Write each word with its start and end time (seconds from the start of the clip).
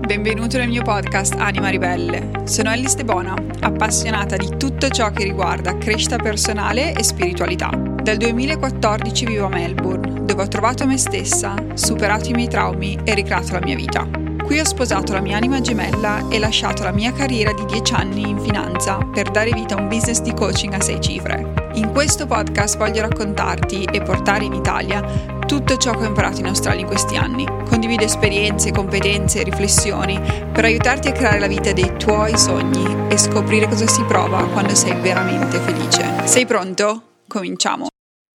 benvenuto 0.00 0.56
nel 0.56 0.68
mio 0.68 0.82
podcast 0.82 1.34
Anima 1.38 1.68
Ribelle. 1.68 2.42
Sono 2.44 2.72
Ellie 2.72 2.88
Stebona, 2.88 3.34
appassionata 3.60 4.36
di 4.36 4.56
tutto 4.56 4.88
ciò 4.88 5.10
che 5.10 5.24
riguarda 5.24 5.76
crescita 5.76 6.16
personale 6.16 6.94
e 6.94 7.02
spiritualità. 7.02 7.68
Dal 7.68 8.16
2014 8.16 9.26
vivo 9.26 9.46
a 9.46 9.48
Melbourne, 9.50 10.24
dove 10.24 10.42
ho 10.42 10.48
trovato 10.48 10.86
me 10.86 10.96
stessa, 10.96 11.54
superato 11.74 12.30
i 12.30 12.32
miei 12.32 12.48
traumi 12.48 12.98
e 13.04 13.14
ricreato 13.14 13.52
la 13.52 13.60
mia 13.60 13.76
vita. 13.76 14.29
Qui 14.50 14.58
ho 14.58 14.64
sposato 14.64 15.12
la 15.12 15.20
mia 15.20 15.36
anima 15.36 15.60
gemella 15.60 16.26
e 16.28 16.40
lasciato 16.40 16.82
la 16.82 16.90
mia 16.90 17.12
carriera 17.12 17.52
di 17.52 17.64
10 17.66 17.94
anni 17.94 18.28
in 18.28 18.40
finanza 18.40 18.96
per 18.96 19.30
dare 19.30 19.52
vita 19.52 19.76
a 19.76 19.80
un 19.80 19.86
business 19.86 20.20
di 20.22 20.34
coaching 20.34 20.72
a 20.72 20.80
6 20.80 21.00
cifre. 21.00 21.70
In 21.74 21.92
questo 21.92 22.26
podcast 22.26 22.76
voglio 22.76 23.02
raccontarti 23.02 23.84
e 23.84 24.02
portare 24.02 24.42
in 24.42 24.52
Italia 24.52 25.02
tutto 25.46 25.76
ciò 25.76 25.92
che 25.92 26.02
ho 26.02 26.08
imparato 26.08 26.40
in 26.40 26.46
Australia 26.46 26.80
in 26.80 26.88
questi 26.88 27.14
anni. 27.14 27.46
Condivido 27.46 28.02
esperienze, 28.02 28.72
competenze 28.72 29.38
e 29.38 29.44
riflessioni 29.44 30.20
per 30.52 30.64
aiutarti 30.64 31.06
a 31.06 31.12
creare 31.12 31.38
la 31.38 31.46
vita 31.46 31.70
dei 31.70 31.96
tuoi 31.96 32.36
sogni 32.36 33.06
e 33.08 33.16
scoprire 33.18 33.68
cosa 33.68 33.86
si 33.86 34.02
prova 34.02 34.44
quando 34.48 34.74
sei 34.74 35.00
veramente 35.00 35.60
felice. 35.60 36.26
Sei 36.26 36.44
pronto? 36.44 37.20
Cominciamo! 37.28 37.86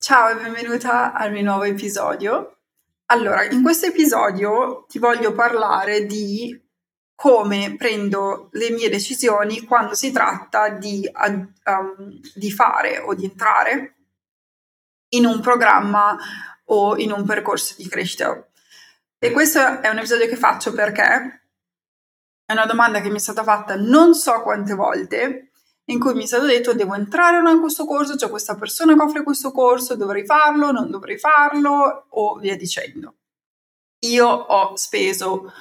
Ciao 0.02 0.30
e 0.30 0.36
benvenuta 0.36 1.12
al 1.12 1.34
mio 1.34 1.44
nuovo 1.44 1.63
episodio. 1.63 2.55
Allora, 3.08 3.44
in 3.44 3.62
questo 3.62 3.86
episodio 3.86 4.86
ti 4.88 4.98
voglio 4.98 5.32
parlare 5.34 6.05
di 6.05 6.59
come 7.13 7.76
prendo 7.77 8.50
le 8.54 8.72
mie 8.72 8.90
decisioni 8.90 9.63
quando 9.63 9.94
si 9.94 10.12
tratta 10.12 10.70
di, 10.70 11.08
um, 11.27 11.54
di 12.34 12.52
fare 12.52 12.98
o 12.98 13.13
di 13.13 13.26
entrare 13.26 13.96
in 15.10 15.26
un 15.26 15.40
programma 15.40 16.18
o 16.66 16.98
in 16.98 17.12
un 17.12 17.23
percorso 17.26 17.76
di 17.77 17.88
crescita. 17.88 18.44
E 19.20 19.32
questo 19.32 19.82
è 19.82 19.88
un 19.88 19.99
episodio 19.99 20.27
che 20.27 20.35
faccio 20.35 20.74
perché 20.74 21.41
è 22.44 22.52
una 22.54 22.66
domanda 22.66 23.02
che 23.02 23.10
mi 23.10 23.18
è 23.18 23.20
stata 23.20 23.44
fatta 23.44 23.76
non 23.76 24.16
so 24.16 24.41
quante 24.41 24.74
volte, 24.74 25.52
in 25.86 26.00
cui 26.00 26.14
mi 26.14 26.24
è 26.24 26.26
stato 26.26 26.46
detto 26.46 26.74
devo 26.74 26.96
entrare 26.96 27.38
o 27.38 27.41
no 27.41 27.50
in 27.50 27.60
questo 27.60 27.86
corso, 27.86 28.16
c'è 28.16 28.30
questa 28.30 28.55
persona 28.55 28.96
che 28.96 29.02
offre 29.02 29.24
questo 29.24 29.52
corso, 29.52 29.96
dovrei 29.96 30.26
farlo, 30.26 30.72
non 30.72 30.90
dovrei 30.90 31.18
farlo 31.18 32.08
o 32.10 32.36
via 32.36 32.55
dicendo. 32.55 33.16
Io 34.05 34.27
ho 34.27 34.76
speso 34.76 35.52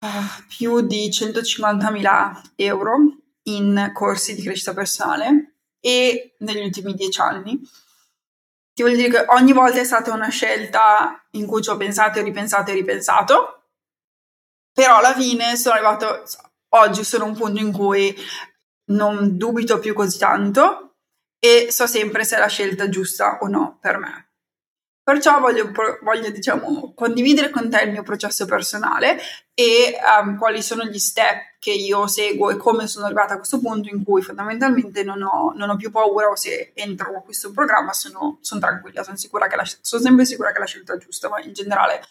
uh, 0.00 0.44
più 0.48 0.80
di 0.80 1.08
150.000 1.08 2.42
euro 2.56 2.96
in 3.44 3.90
corsi 3.94 4.34
di 4.34 4.42
crescita 4.42 4.74
personale 4.74 5.54
e 5.80 6.34
negli 6.38 6.64
ultimi 6.64 6.94
dieci 6.94 7.20
anni 7.20 7.60
ti 8.80 8.86
voglio 8.86 8.96
dire 8.96 9.10
che 9.10 9.24
ogni 9.32 9.52
volta 9.52 9.78
è 9.78 9.84
stata 9.84 10.10
una 10.14 10.30
scelta 10.30 11.22
in 11.32 11.46
cui 11.46 11.62
ci 11.62 11.68
ho 11.68 11.76
pensato 11.76 12.18
e 12.18 12.22
ripensato 12.22 12.70
e 12.70 12.74
ripensato, 12.74 13.64
però 14.72 14.96
alla 14.96 15.12
fine 15.12 15.56
sono 15.56 15.74
arrivato, 15.74 16.22
oggi 16.70 17.04
sono 17.04 17.26
un 17.26 17.36
punto 17.36 17.60
in 17.60 17.72
cui 17.72 18.16
non 18.90 19.36
dubito 19.36 19.78
più 19.78 19.94
così 19.94 20.18
tanto 20.18 20.94
e 21.38 21.68
so 21.70 21.86
sempre 21.86 22.24
se 22.24 22.36
è 22.36 22.38
la 22.38 22.46
scelta 22.46 22.88
giusta 22.88 23.38
o 23.40 23.48
no 23.48 23.78
per 23.80 23.98
me. 23.98 24.26
Perciò 25.02 25.40
voglio, 25.40 25.72
voglio 26.02 26.30
diciamo, 26.30 26.92
condividere 26.94 27.50
con 27.50 27.68
te 27.68 27.82
il 27.82 27.90
mio 27.90 28.02
processo 28.02 28.44
personale 28.44 29.18
e 29.54 29.98
um, 30.22 30.36
quali 30.36 30.62
sono 30.62 30.84
gli 30.84 30.98
step 30.98 31.56
che 31.58 31.72
io 31.72 32.06
seguo 32.06 32.50
e 32.50 32.56
come 32.56 32.86
sono 32.86 33.06
arrivata 33.06 33.34
a 33.34 33.36
questo 33.38 33.58
punto 33.58 33.88
in 33.88 34.04
cui 34.04 34.22
fondamentalmente 34.22 35.02
non 35.02 35.22
ho, 35.22 35.52
non 35.56 35.70
ho 35.70 35.76
più 35.76 35.90
paura 35.90 36.28
o 36.28 36.36
se 36.36 36.72
entro 36.74 37.16
a 37.16 37.22
questo 37.22 37.50
programma 37.50 37.92
sono, 37.92 38.38
sono 38.40 38.60
tranquilla, 38.60 39.02
sono, 39.02 39.16
la, 39.16 39.64
sono 39.80 40.02
sempre 40.02 40.24
sicura 40.26 40.50
che 40.50 40.56
è 40.56 40.60
la 40.60 40.66
scelta 40.66 40.96
giusta, 40.96 41.28
ma 41.28 41.40
in 41.40 41.54
generale 41.54 42.04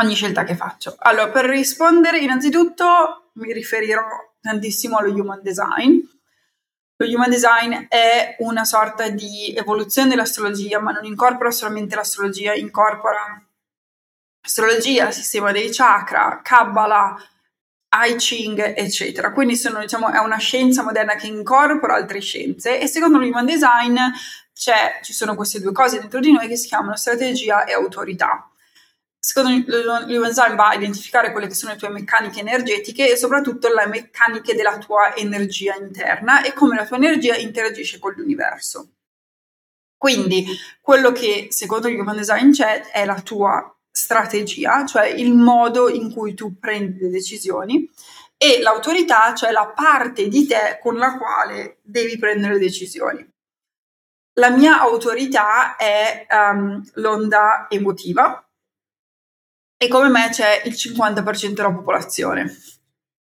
ogni 0.00 0.14
scelta 0.14 0.44
che 0.44 0.56
faccio. 0.56 0.96
Allora, 0.98 1.28
per 1.28 1.46
rispondere 1.46 2.18
innanzitutto 2.18 3.30
mi 3.34 3.52
riferirò 3.52 4.29
tantissimo 4.40 4.96
allo 4.96 5.12
human 5.12 5.40
design 5.42 6.00
lo 7.00 7.06
human 7.06 7.30
design 7.30 7.86
è 7.88 8.36
una 8.40 8.66
sorta 8.66 9.08
di 9.08 9.54
evoluzione 9.56 10.10
dell'astrologia, 10.10 10.80
ma 10.80 10.92
non 10.92 11.06
incorpora 11.06 11.50
solamente 11.50 11.94
l'astrologia, 11.94 12.52
incorpora 12.52 13.42
astrologia, 14.42 15.10
sistema 15.10 15.50
dei 15.50 15.70
chakra, 15.70 16.40
Kabbalah, 16.42 17.16
I 18.06 18.16
Ching, 18.16 18.74
eccetera. 18.76 19.32
Quindi 19.32 19.56
sono, 19.56 19.80
diciamo, 19.80 20.10
è 20.10 20.18
una 20.18 20.36
scienza 20.36 20.82
moderna 20.82 21.14
che 21.14 21.26
incorpora 21.26 21.94
altre 21.94 22.20
scienze 22.20 22.78
e 22.78 22.86
secondo 22.86 23.16
lo 23.16 23.24
human 23.24 23.46
design 23.46 23.96
ci 24.52 25.14
sono 25.14 25.34
queste 25.34 25.58
due 25.58 25.72
cose 25.72 26.00
dentro 26.00 26.20
di 26.20 26.32
noi 26.32 26.48
che 26.48 26.56
si 26.56 26.68
chiamano 26.68 26.96
strategia 26.96 27.64
e 27.64 27.72
autorità 27.72 28.46
secondo 29.20 29.50
l'Human 29.50 30.56
va 30.56 30.68
a 30.68 30.74
identificare 30.74 31.30
quelle 31.30 31.46
che 31.46 31.54
sono 31.54 31.72
le 31.72 31.78
tue 31.78 31.90
meccaniche 31.90 32.40
energetiche 32.40 33.12
e 33.12 33.16
soprattutto 33.16 33.68
le 33.68 33.86
meccaniche 33.86 34.54
della 34.54 34.78
tua 34.78 35.14
energia 35.14 35.76
interna 35.76 36.42
e 36.42 36.54
come 36.54 36.74
la 36.74 36.86
tua 36.86 36.96
energia 36.96 37.36
interagisce 37.36 37.98
con 37.98 38.14
l'universo. 38.16 38.92
Quindi 39.98 40.46
quello 40.80 41.12
che 41.12 41.48
secondo 41.50 41.86
il 41.88 42.02
Design 42.16 42.52
c'è 42.52 42.88
è 42.88 43.04
la 43.04 43.20
tua 43.20 43.76
strategia, 43.90 44.86
cioè 44.86 45.06
il 45.06 45.34
modo 45.34 45.90
in 45.90 46.10
cui 46.10 46.32
tu 46.32 46.58
prendi 46.58 47.00
le 47.00 47.10
decisioni 47.10 47.86
e 48.38 48.62
l'autorità, 48.62 49.34
cioè 49.34 49.50
la 49.50 49.66
parte 49.66 50.28
di 50.28 50.46
te 50.46 50.78
con 50.80 50.96
la 50.96 51.18
quale 51.18 51.80
devi 51.82 52.16
prendere 52.16 52.54
le 52.54 52.60
decisioni. 52.60 53.28
La 54.38 54.48
mia 54.48 54.80
autorità 54.80 55.76
è 55.76 56.26
um, 56.30 56.82
l'onda 56.94 57.66
emotiva, 57.68 58.42
e 59.82 59.88
come 59.88 60.10
me 60.10 60.28
c'è 60.30 60.60
il 60.66 60.74
50% 60.74 61.52
della 61.54 61.72
popolazione. 61.72 62.54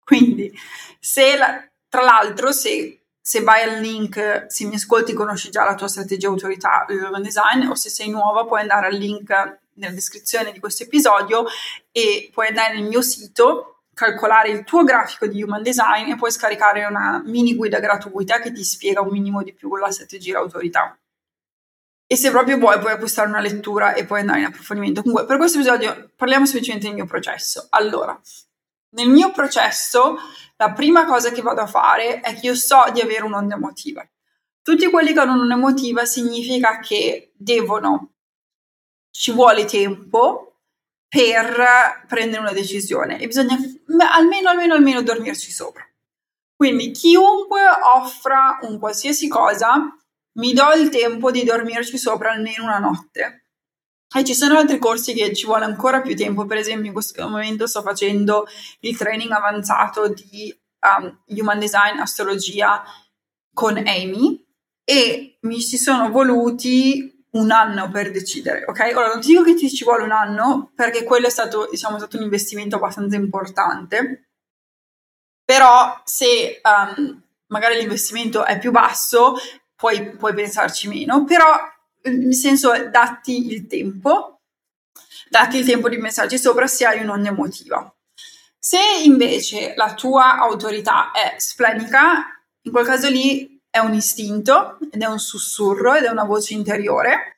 Quindi, 0.04 0.52
se 1.00 1.38
la, 1.38 1.64
tra 1.88 2.02
l'altro, 2.02 2.52
se, 2.52 3.04
se, 3.22 3.42
vai 3.42 3.62
al 3.62 3.80
link, 3.80 4.46
se 4.48 4.66
mi 4.66 4.74
ascolti, 4.74 5.14
conosci 5.14 5.52
già 5.52 5.64
la 5.64 5.76
tua 5.76 5.88
strategia 5.88 6.30
autorità 6.30 6.88
Human 6.90 7.22
Design, 7.22 7.68
o 7.68 7.76
se 7.76 7.92
sei 7.92 8.10
nuova, 8.10 8.46
puoi 8.46 8.62
andare 8.62 8.88
al 8.88 8.96
link 8.96 9.60
nella 9.74 9.94
descrizione 9.94 10.52
di 10.52 10.60
questo 10.60 10.82
episodio 10.82 11.46
e 11.92 12.32
puoi 12.34 12.48
andare 12.48 12.74
nel 12.74 12.88
mio 12.88 13.04
sito, 13.04 13.84
calcolare 13.94 14.50
il 14.50 14.64
tuo 14.64 14.84
grafico 14.84 15.28
di 15.28 15.44
Human 15.44 15.62
Design 15.62 16.10
e 16.10 16.16
puoi 16.16 16.32
scaricare 16.32 16.86
una 16.86 17.22
mini 17.24 17.54
guida 17.54 17.80
gratuita 17.80 18.40
che 18.40 18.52
ti 18.52 18.64
spiega 18.64 19.02
un 19.02 19.10
minimo 19.10 19.44
di 19.44 19.54
più 19.54 19.76
la 19.76 19.92
strategia 19.92 20.40
autorità. 20.40 20.98
E 22.10 22.16
se 22.16 22.32
proprio 22.32 22.58
vuoi, 22.58 22.80
puoi 22.80 22.94
acquistare 22.94 23.28
una 23.28 23.42
lettura 23.42 23.94
e 23.94 24.06
poi 24.06 24.22
andare 24.22 24.40
in 24.40 24.46
approfondimento. 24.46 25.02
Comunque, 25.02 25.26
per 25.26 25.38
questo 25.38 25.58
episodio 25.58 26.12
parliamo 26.16 26.46
semplicemente 26.46 26.88
del 26.88 26.96
mio 26.96 27.06
processo. 27.06 27.68
Allora, 27.72 28.18
nel 28.92 29.10
mio 29.10 29.32
processo, 29.32 30.16
la 30.56 30.72
prima 30.72 31.06
cosa 31.06 31.32
che 31.32 31.42
vado 31.42 31.62
a 31.62 31.68
fare 31.68 32.22
è 32.22 32.34
che 32.34 32.48
io 32.48 32.56
so 32.56 32.86
di 32.94 33.02
avere 33.02 33.24
un'onda 33.24 33.56
emotiva. 33.56 34.08
Tutti 34.62 34.90
quelli 34.90 35.12
che 35.12 35.20
hanno 35.20 35.34
un'onda 35.34 35.56
emotiva 35.56 36.06
significa 36.06 36.80
che 36.80 37.34
devono, 37.36 38.14
ci 39.12 39.32
vuole 39.32 39.66
tempo 39.66 40.60
per 41.10 42.06
prendere 42.08 42.42
una 42.42 42.54
decisione 42.54 43.20
e 43.20 43.28
bisogna 43.28 43.58
almeno, 44.14 44.50
almeno, 44.50 44.74
almeno 44.74 45.02
dormirci 45.02 45.52
sopra. 45.52 45.86
Quindi 46.56 46.92
chiunque 46.92 47.62
offra 47.84 48.60
un 48.62 48.80
qualsiasi 48.80 49.28
cosa 49.28 49.96
mi 50.38 50.54
do 50.54 50.72
il 50.72 50.90
tempo 50.90 51.32
di 51.32 51.44
dormirci 51.44 51.98
sopra 51.98 52.32
almeno 52.32 52.64
una 52.64 52.80
notte. 52.80 53.44
E 54.16 54.24
ci 54.24 54.34
sono 54.34 54.58
altri 54.58 54.78
corsi 54.78 55.14
che 55.14 55.34
ci 55.34 55.46
vuole 55.46 55.66
ancora 55.66 56.02
più 56.02 56.16
tempo, 56.16 56.46
per 56.46 56.58
esempio 56.58 56.88
in 56.88 56.94
questo 56.94 57.28
momento 57.28 57.68
sto 57.68 57.82
facendo 57.82 58.48
il 58.80 58.96
training 58.96 59.32
avanzato 59.32 60.08
di 60.08 60.58
um, 61.00 61.24
Human 61.26 61.60
Design 61.60 62.00
Astrologia 62.00 62.84
con 63.54 63.76
Amy 63.78 64.46
e 64.86 65.38
mi 65.42 65.62
ci 65.62 65.78
sono 65.78 66.10
voluti 66.10 67.26
un 67.32 67.52
anno 67.52 67.90
per 67.90 68.12
decidere, 68.12 68.64
ok? 68.66 68.94
Ora 68.96 69.08
non 69.08 69.20
ti 69.20 69.28
dico 69.28 69.44
che 69.44 69.56
ti 69.56 69.70
ci 69.70 69.84
vuole 69.84 70.04
un 70.04 70.12
anno 70.12 70.72
perché 70.74 71.04
quello 71.04 71.28
è 71.28 71.30
stato, 71.30 71.68
diciamo, 71.70 71.98
stato 71.98 72.16
un 72.16 72.24
investimento 72.24 72.78
abbastanza 72.78 73.18
importante, 73.18 74.30
però 75.44 76.02
se 76.06 76.62
um, 76.64 77.22
magari 77.48 77.78
l'investimento 77.78 78.46
è 78.46 78.58
più 78.58 78.72
basso 78.72 79.36
puoi, 79.78 80.12
puoi 80.18 80.34
pensarci 80.34 80.90
meno, 80.90 81.24
però 81.24 81.56
nel 82.02 82.36
senso 82.36 82.72
datti 82.90 83.54
il 83.54 83.68
tempo, 83.68 84.42
datti 85.30 85.58
il 85.58 85.66
tempo 85.66 85.88
di 85.88 85.98
pensarci 85.98 86.38
sopra 86.38 86.68
se 86.68 86.86
hai 86.86 87.02
un'onda 87.02 87.30
emotiva. 87.30 87.90
Se 88.60 88.80
invece 89.06 89.74
la 89.76 89.94
tua 89.94 90.38
autorità 90.38 91.12
è 91.12 91.36
splenica, 91.38 92.26
in 92.64 92.72
quel 92.72 92.86
caso 92.86 93.08
lì 93.08 93.62
è 93.70 93.78
un 93.80 93.94
istinto 93.94 94.80
ed 94.92 95.02
è 95.02 95.06
un 95.06 95.20
sussurro 95.20 95.94
ed 95.94 96.04
è 96.04 96.10
una 96.10 96.26
voce 96.26 96.54
interiore 96.54 97.38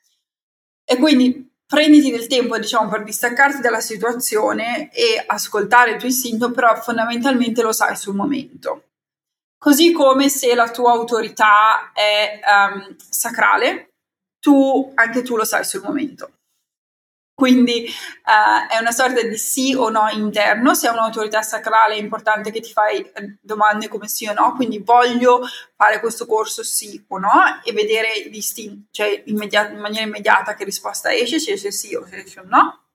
e 0.84 0.96
quindi 0.96 1.48
prenditi 1.66 2.10
del 2.10 2.26
tempo 2.26 2.58
diciamo 2.58 2.88
per 2.88 3.04
distaccarti 3.04 3.60
dalla 3.60 3.80
situazione 3.80 4.90
e 4.92 5.22
ascoltare 5.24 5.92
il 5.92 5.98
tuo 5.98 6.08
istinto, 6.08 6.50
però 6.50 6.74
fondamentalmente 6.80 7.62
lo 7.62 7.72
sai 7.72 7.96
sul 7.96 8.16
momento. 8.16 8.89
Così 9.62 9.92
come 9.92 10.30
se 10.30 10.54
la 10.54 10.70
tua 10.70 10.92
autorità 10.92 11.92
è 11.92 12.40
um, 12.42 12.96
sacrale, 12.96 13.90
tu, 14.40 14.90
anche 14.94 15.20
tu 15.20 15.36
lo 15.36 15.44
sai 15.44 15.66
sul 15.66 15.82
momento. 15.82 16.32
Quindi 17.34 17.86
uh, 17.86 18.72
è 18.72 18.78
una 18.80 18.90
sorta 18.90 19.20
di 19.20 19.36
sì 19.36 19.74
o 19.74 19.90
no 19.90 20.08
interno, 20.08 20.72
se 20.72 20.88
è 20.88 20.90
un'autorità 20.90 21.42
sacrale 21.42 21.94
è 21.94 21.98
importante 21.98 22.50
che 22.50 22.60
ti 22.60 22.72
fai 22.72 23.00
eh, 23.02 23.36
domande 23.42 23.88
come 23.88 24.08
sì 24.08 24.26
o 24.26 24.32
no, 24.32 24.54
quindi 24.54 24.78
voglio 24.78 25.42
fare 25.76 26.00
questo 26.00 26.24
corso 26.24 26.62
sì 26.62 27.02
o 27.08 27.18
no 27.18 27.60
e 27.62 27.72
vedere 27.72 28.28
distin- 28.30 28.86
cioè 28.90 29.22
immediat- 29.26 29.72
in 29.72 29.80
maniera 29.80 30.06
immediata 30.06 30.54
che 30.54 30.64
risposta 30.64 31.12
esce, 31.12 31.38
se 31.38 31.52
esce 31.52 31.70
sì 31.70 31.94
o 31.94 32.06
se 32.06 32.22
esce 32.22 32.42
no. 32.46 32.89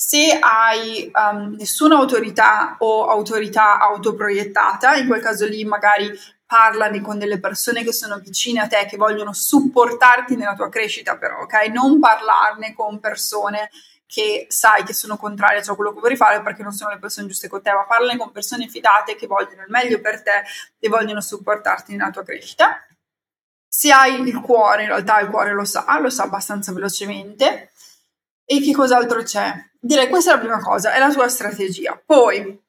Se 0.00 0.38
hai 0.40 1.10
um, 1.12 1.56
nessuna 1.58 1.96
autorità 1.96 2.76
o 2.78 3.06
autorità 3.08 3.78
autoproiettata, 3.78 4.94
in 4.94 5.06
quel 5.06 5.20
caso 5.20 5.44
lì 5.44 5.62
magari 5.66 6.10
parlane 6.46 7.02
con 7.02 7.18
delle 7.18 7.38
persone 7.38 7.84
che 7.84 7.92
sono 7.92 8.16
vicine 8.16 8.60
a 8.60 8.66
te, 8.66 8.86
che 8.86 8.96
vogliono 8.96 9.34
supportarti 9.34 10.36
nella 10.36 10.54
tua 10.54 10.70
crescita, 10.70 11.18
però, 11.18 11.42
ok? 11.42 11.66
Non 11.66 12.00
parlarne 12.00 12.72
con 12.72 12.98
persone 12.98 13.68
che 14.06 14.46
sai 14.48 14.84
che 14.84 14.94
sono 14.94 15.18
contrarie 15.18 15.60
a 15.60 15.62
ciò 15.62 15.74
quello 15.74 15.92
che 15.92 16.00
vuoi 16.00 16.16
fare 16.16 16.40
perché 16.40 16.62
non 16.62 16.72
sono 16.72 16.92
le 16.92 16.98
persone 16.98 17.26
giuste 17.26 17.48
con 17.48 17.60
te, 17.60 17.70
ma 17.70 17.84
parlane 17.84 18.16
con 18.16 18.32
persone 18.32 18.68
fidate 18.68 19.16
che 19.16 19.26
vogliono 19.26 19.60
il 19.60 19.70
meglio 19.70 20.00
per 20.00 20.22
te 20.22 20.44
e 20.78 20.88
vogliono 20.88 21.20
supportarti 21.20 21.94
nella 21.94 22.10
tua 22.10 22.24
crescita. 22.24 22.82
Se 23.68 23.92
hai 23.92 24.18
il 24.26 24.40
cuore, 24.40 24.84
in 24.84 24.88
realtà 24.88 25.20
il 25.20 25.28
cuore 25.28 25.52
lo 25.52 25.66
sa, 25.66 25.84
lo 26.00 26.08
sa 26.08 26.22
abbastanza 26.22 26.72
velocemente. 26.72 27.70
E 28.46 28.62
che 28.62 28.72
cos'altro 28.72 29.22
c'è? 29.22 29.68
Direi 29.82 30.08
questa 30.08 30.32
è 30.32 30.34
la 30.34 30.40
prima 30.40 30.60
cosa, 30.60 30.92
è 30.92 30.98
la 30.98 31.10
tua 31.10 31.28
strategia. 31.28 32.00
Poi, 32.04 32.60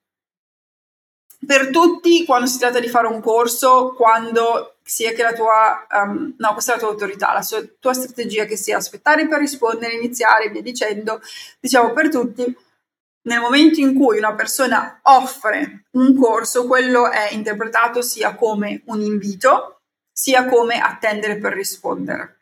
per 1.45 1.69
tutti 1.69 2.23
quando 2.25 2.47
si 2.47 2.57
tratta 2.57 2.79
di 2.79 2.87
fare 2.87 3.07
un 3.07 3.19
corso, 3.19 3.93
quando 3.93 4.75
sia 4.83 5.11
che 5.11 5.23
la 5.23 5.33
tua, 5.33 5.85
um, 6.03 6.33
no, 6.37 6.53
questa 6.53 6.71
è 6.71 6.75
la 6.75 6.81
tua 6.81 6.91
autorità, 6.91 7.33
la 7.33 7.41
sua, 7.41 7.61
tua 7.79 7.93
strategia 7.93 8.45
che 8.45 8.55
sia 8.55 8.77
aspettare 8.77 9.27
per 9.27 9.39
rispondere, 9.39 9.93
iniziare, 9.93 10.49
via 10.49 10.61
dicendo, 10.61 11.21
diciamo 11.59 11.91
per 11.91 12.09
tutti, 12.09 12.55
nel 13.23 13.39
momento 13.39 13.79
in 13.79 13.93
cui 13.93 14.17
una 14.17 14.33
persona 14.33 14.99
offre 15.03 15.85
un 15.91 16.17
corso, 16.17 16.65
quello 16.65 17.09
è 17.09 17.33
interpretato 17.33 18.01
sia 18.01 18.35
come 18.35 18.83
un 18.85 19.01
invito, 19.01 19.81
sia 20.11 20.45
come 20.45 20.79
attendere 20.79 21.37
per 21.37 21.53
rispondere. 21.53 22.40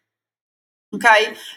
Ok? 0.92 1.06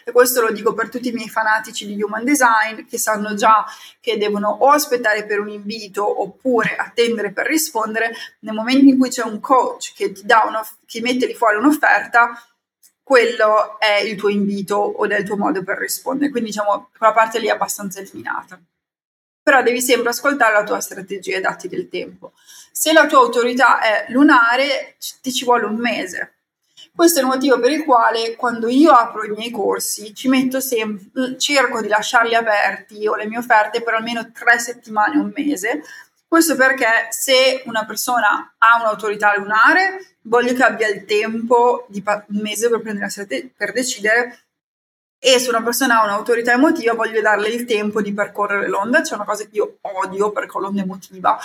E 0.03 0.11
questo 0.11 0.41
lo 0.41 0.51
dico 0.51 0.73
per 0.73 0.89
tutti 0.89 1.09
i 1.09 1.11
miei 1.11 1.27
fanatici 1.29 1.87
di 1.87 2.01
human 2.01 2.23
design 2.23 2.85
che 2.87 2.99
sanno 2.99 3.33
già 3.33 3.65
che 3.99 4.17
devono 4.17 4.49
o 4.49 4.69
aspettare 4.69 5.25
per 5.25 5.39
un 5.39 5.49
invito 5.49 6.21
oppure 6.21 6.75
attendere 6.75 7.31
per 7.31 7.47
rispondere. 7.47 8.13
Nel 8.39 8.53
momento 8.53 8.85
in 8.85 8.97
cui 8.97 9.09
c'è 9.09 9.23
un 9.23 9.39
coach 9.39 9.93
che 9.95 10.11
ti, 10.11 10.23
dà 10.23 10.43
uno, 10.47 10.61
che 10.85 11.01
mette 11.01 11.25
lì 11.25 11.33
fuori 11.33 11.57
un'offerta, 11.57 12.39
quello 13.01 13.79
è 13.79 14.01
il 14.01 14.15
tuo 14.15 14.29
invito 14.29 14.75
o 14.75 15.03
il 15.05 15.23
tuo 15.23 15.35
modo 15.35 15.63
per 15.63 15.79
rispondere. 15.79 16.29
Quindi 16.29 16.51
diciamo 16.51 16.89
quella 16.95 17.13
parte 17.13 17.39
lì 17.39 17.47
è 17.47 17.51
abbastanza 17.51 18.01
eliminata. 18.01 18.59
Però 19.41 19.63
devi 19.63 19.81
sempre 19.81 20.09
ascoltare 20.09 20.53
la 20.53 20.63
tua 20.63 20.79
strategia 20.79 21.37
e 21.37 21.41
datti 21.41 21.67
del 21.67 21.89
tempo. 21.89 22.33
Se 22.71 22.93
la 22.93 23.07
tua 23.07 23.19
autorità 23.19 23.81
è 23.81 24.05
lunare, 24.09 24.95
ti 25.21 25.33
ci 25.33 25.43
vuole 25.43 25.65
un 25.65 25.75
mese 25.75 26.35
questo 26.95 27.19
è 27.19 27.21
il 27.23 27.27
motivo 27.27 27.59
per 27.59 27.71
il 27.71 27.83
quale 27.83 28.35
quando 28.35 28.67
io 28.67 28.91
apro 28.91 29.23
i 29.25 29.29
miei 29.29 29.49
corsi 29.49 30.13
ci 30.13 30.27
metto 30.27 30.59
sempre, 30.59 31.37
cerco 31.39 31.81
di 31.81 31.87
lasciarli 31.87 32.35
aperti 32.35 33.07
o 33.07 33.15
le 33.15 33.25
mie 33.25 33.39
offerte 33.39 33.81
per 33.81 33.95
almeno 33.95 34.31
tre 34.31 34.59
settimane, 34.59 35.17
un 35.17 35.31
mese. 35.35 35.81
Questo 36.27 36.55
perché 36.55 37.07
se 37.09 37.63
una 37.65 37.85
persona 37.85 38.53
ha 38.57 38.79
un'autorità 38.79 39.35
lunare, 39.37 40.17
voglio 40.21 40.53
che 40.53 40.63
abbia 40.63 40.87
il 40.87 41.05
tempo 41.05 41.85
di 41.89 42.03
un 42.05 42.41
mese 42.41 42.69
per, 42.69 42.81
prendere 42.81 43.51
per 43.55 43.71
decidere. 43.71 44.45
E 45.19 45.39
se 45.39 45.49
una 45.49 45.63
persona 45.63 45.99
ha 45.99 46.03
un'autorità 46.03 46.53
emotiva 46.53 46.93
voglio 46.93 47.21
darle 47.21 47.47
il 47.49 47.65
tempo 47.65 48.01
di 48.01 48.13
percorrere 48.13 48.67
l'onda, 48.67 49.01
c'è 49.01 49.15
una 49.15 49.25
cosa 49.25 49.43
che 49.45 49.51
io 49.53 49.77
odio 49.81 50.31
perché 50.31 50.59
l'onda 50.59 50.81
emotiva, 50.81 51.39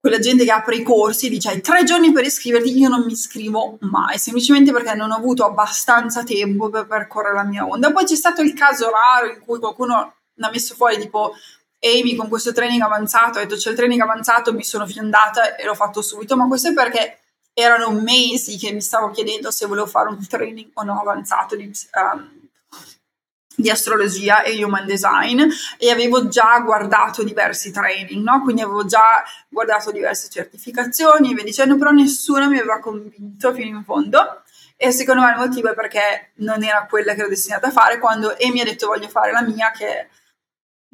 quella 0.00 0.18
gente 0.18 0.44
che 0.44 0.50
apre 0.50 0.76
i 0.76 0.82
corsi 0.82 1.28
dice 1.28 1.50
hai 1.50 1.60
tre 1.60 1.84
giorni 1.84 2.10
per 2.10 2.24
iscriverti, 2.24 2.78
io 2.78 2.88
non 2.88 3.04
mi 3.04 3.12
iscrivo 3.12 3.76
mai, 3.80 4.18
semplicemente 4.18 4.72
perché 4.72 4.94
non 4.94 5.10
ho 5.10 5.16
avuto 5.16 5.44
abbastanza 5.44 6.24
tempo 6.24 6.70
per 6.70 6.86
percorrere 6.86 7.34
la 7.34 7.44
mia 7.44 7.66
onda. 7.66 7.92
Poi 7.92 8.04
c'è 8.04 8.14
stato 8.14 8.40
il 8.40 8.54
caso 8.54 8.90
raro 8.90 9.30
in 9.30 9.40
cui 9.44 9.58
qualcuno 9.58 10.14
mi 10.34 10.46
ha 10.46 10.50
messo 10.50 10.74
fuori 10.74 10.98
tipo 10.98 11.34
Amy 11.80 12.14
con 12.14 12.28
questo 12.28 12.52
training 12.52 12.80
avanzato, 12.80 13.38
ha 13.38 13.42
detto 13.42 13.56
c'è 13.56 13.70
il 13.70 13.76
training 13.76 14.00
avanzato, 14.00 14.54
mi 14.54 14.64
sono 14.64 14.86
fiondata 14.86 15.54
e 15.56 15.64
l'ho 15.66 15.74
fatto 15.74 16.00
subito, 16.00 16.34
ma 16.34 16.46
questo 16.46 16.68
è 16.68 16.72
perché 16.72 17.18
erano 17.52 17.90
mesi 17.90 18.56
che 18.56 18.72
mi 18.72 18.80
stavo 18.80 19.10
chiedendo 19.10 19.50
se 19.50 19.66
volevo 19.66 19.86
fare 19.86 20.08
un 20.08 20.26
training 20.26 20.70
o 20.74 20.82
no 20.82 20.98
avanzato 20.98 21.56
di, 21.56 21.64
um, 21.64 22.39
di 23.60 23.70
astrologia 23.70 24.42
e 24.42 24.62
human 24.62 24.86
design 24.86 25.42
e 25.78 25.90
avevo 25.90 26.28
già 26.28 26.58
guardato 26.60 27.22
diversi 27.22 27.70
training, 27.70 28.22
no? 28.22 28.42
quindi 28.42 28.62
avevo 28.62 28.84
già 28.86 29.22
guardato 29.48 29.90
diverse 29.90 30.28
certificazioni 30.28 31.30
e 31.30 31.34
via 31.34 31.44
dicendo, 31.44 31.76
però 31.76 31.90
nessuno 31.90 32.48
mi 32.48 32.58
aveva 32.58 32.80
convinto 32.80 33.52
fino 33.52 33.76
in 33.76 33.84
fondo 33.84 34.42
e 34.76 34.90
secondo 34.92 35.22
me 35.22 35.32
il 35.32 35.38
motivo 35.38 35.70
è 35.70 35.74
perché 35.74 36.30
non 36.36 36.64
era 36.64 36.86
quella 36.88 37.14
che 37.14 37.20
ero 37.20 37.28
destinata 37.28 37.66
a 37.66 37.70
fare 37.70 37.98
quando 37.98 38.36
e 38.36 38.50
mi 38.50 38.60
ha 38.60 38.64
detto 38.64 38.86
voglio 38.86 39.08
fare 39.08 39.30
la 39.30 39.42
mia 39.42 39.70
che, 39.70 40.08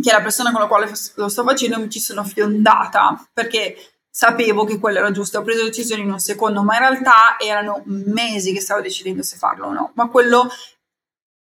che 0.01 0.11
è 0.11 0.13
la 0.13 0.23
persona 0.23 0.51
con 0.51 0.61
la 0.61 0.67
quale 0.67 0.91
lo 1.15 1.29
sto 1.29 1.45
facendo 1.45 1.79
mi 1.79 1.89
ci 1.89 2.01
sono 2.01 2.25
fiondata 2.25 3.29
perché 3.33 3.77
sapevo 4.17 4.65
che 4.65 4.79
quello 4.79 4.97
era 4.97 5.11
giusto, 5.11 5.39
ho 5.39 5.43
preso 5.43 5.63
decisioni 5.63 6.01
in 6.01 6.11
un 6.11 6.19
secondo, 6.19 6.63
ma 6.63 6.77
in 6.77 6.81
realtà 6.81 7.37
erano 7.39 7.83
mesi 7.85 8.55
che 8.55 8.63
stavo 8.63 8.81
decidendo 8.81 9.23
se 9.23 9.37
farlo 9.37 9.67
o 9.67 9.73
no, 9.75 9.91
ma 9.93 10.09
quello 10.09 10.49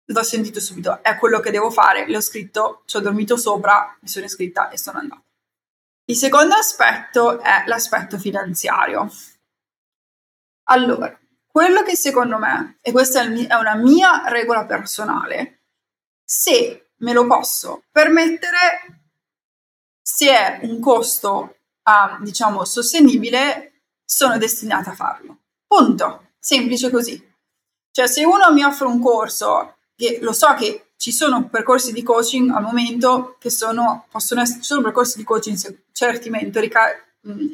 l'ho 0.06 0.22
sentito 0.22 0.60
subito, 0.60 1.02
è 1.02 1.16
quello 1.16 1.40
che 1.40 1.50
devo 1.50 1.70
fare, 1.70 2.08
l'ho 2.08 2.20
scritto, 2.20 2.82
ci 2.86 2.96
ho 2.96 3.00
dormito 3.00 3.36
sopra, 3.36 3.96
mi 4.00 4.08
sono 4.08 4.24
iscritta 4.24 4.68
e 4.68 4.78
sono 4.78 4.98
andata. 4.98 5.22
Il 6.06 6.16
secondo 6.16 6.54
aspetto 6.54 7.40
è 7.40 7.64
l'aspetto 7.66 8.18
finanziario. 8.18 9.10
Allora, 10.64 11.18
quello 11.46 11.82
che 11.82 11.96
secondo 11.96 12.36
me, 12.38 12.78
e 12.82 12.92
questa 12.92 13.22
è 13.22 13.54
una 13.54 13.74
mia 13.76 14.24
regola 14.26 14.66
personale, 14.66 15.60
se 16.24 16.90
me 16.96 17.12
lo 17.12 17.26
posso 17.26 17.84
permettere, 17.90 19.02
se 20.02 20.28
è 20.28 20.58
un 20.62 20.80
costo, 20.80 21.56
uh, 21.82 22.22
diciamo, 22.22 22.64
sostenibile, 22.64 23.82
sono 24.04 24.36
destinata 24.36 24.90
a 24.90 24.94
farlo. 24.94 25.38
Punto. 25.66 26.32
Semplice 26.38 26.90
così. 26.90 27.34
Cioè, 27.90 28.06
se 28.06 28.24
uno 28.24 28.52
mi 28.52 28.62
offre 28.62 28.86
un 28.86 29.00
corso 29.00 29.73
che 29.96 30.18
lo 30.20 30.32
so 30.32 30.54
che 30.54 30.90
ci 30.96 31.12
sono 31.12 31.48
percorsi 31.48 31.92
di 31.92 32.02
coaching 32.02 32.50
al 32.50 32.62
momento 32.62 33.36
che 33.38 33.50
sono, 33.50 34.06
possono 34.10 34.40
essere, 34.40 34.60
ci 34.60 34.66
sono 34.66 34.82
percorsi 34.82 35.18
di 35.18 35.24
coaching, 35.24 35.82
certi 35.92 36.30
mentori 36.30 36.70
mh, 37.20 37.32
mm, 37.32 37.46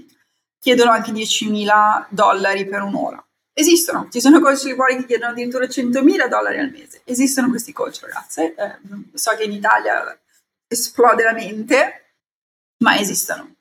chiedono 0.58 0.90
anche 0.90 1.10
10.000 1.10 2.06
dollari 2.10 2.66
per 2.66 2.82
un'ora. 2.82 3.24
Esistono, 3.52 4.08
ci 4.10 4.20
sono 4.20 4.40
coach 4.40 4.74
fuori 4.74 4.96
che 4.96 5.06
chiedono 5.06 5.32
addirittura 5.32 5.66
100.000 5.66 6.28
dollari 6.28 6.58
al 6.58 6.70
mese. 6.70 7.02
Esistono 7.04 7.48
questi 7.48 7.72
coach, 7.72 8.00
ragazze. 8.02 8.54
Eh, 8.54 8.78
so 9.14 9.34
che 9.36 9.42
in 9.42 9.52
Italia 9.52 10.18
esplode 10.66 11.24
la 11.24 11.32
mente, 11.32 12.14
ma 12.78 12.98
esistono. 12.98 13.56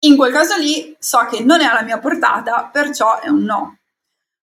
In 0.00 0.16
quel 0.16 0.32
caso 0.32 0.56
lì 0.58 0.94
so 0.98 1.26
che 1.30 1.42
non 1.42 1.60
è 1.60 1.64
alla 1.64 1.82
mia 1.82 1.98
portata, 1.98 2.68
perciò 2.70 3.20
è 3.20 3.28
un 3.28 3.42
no. 3.42 3.78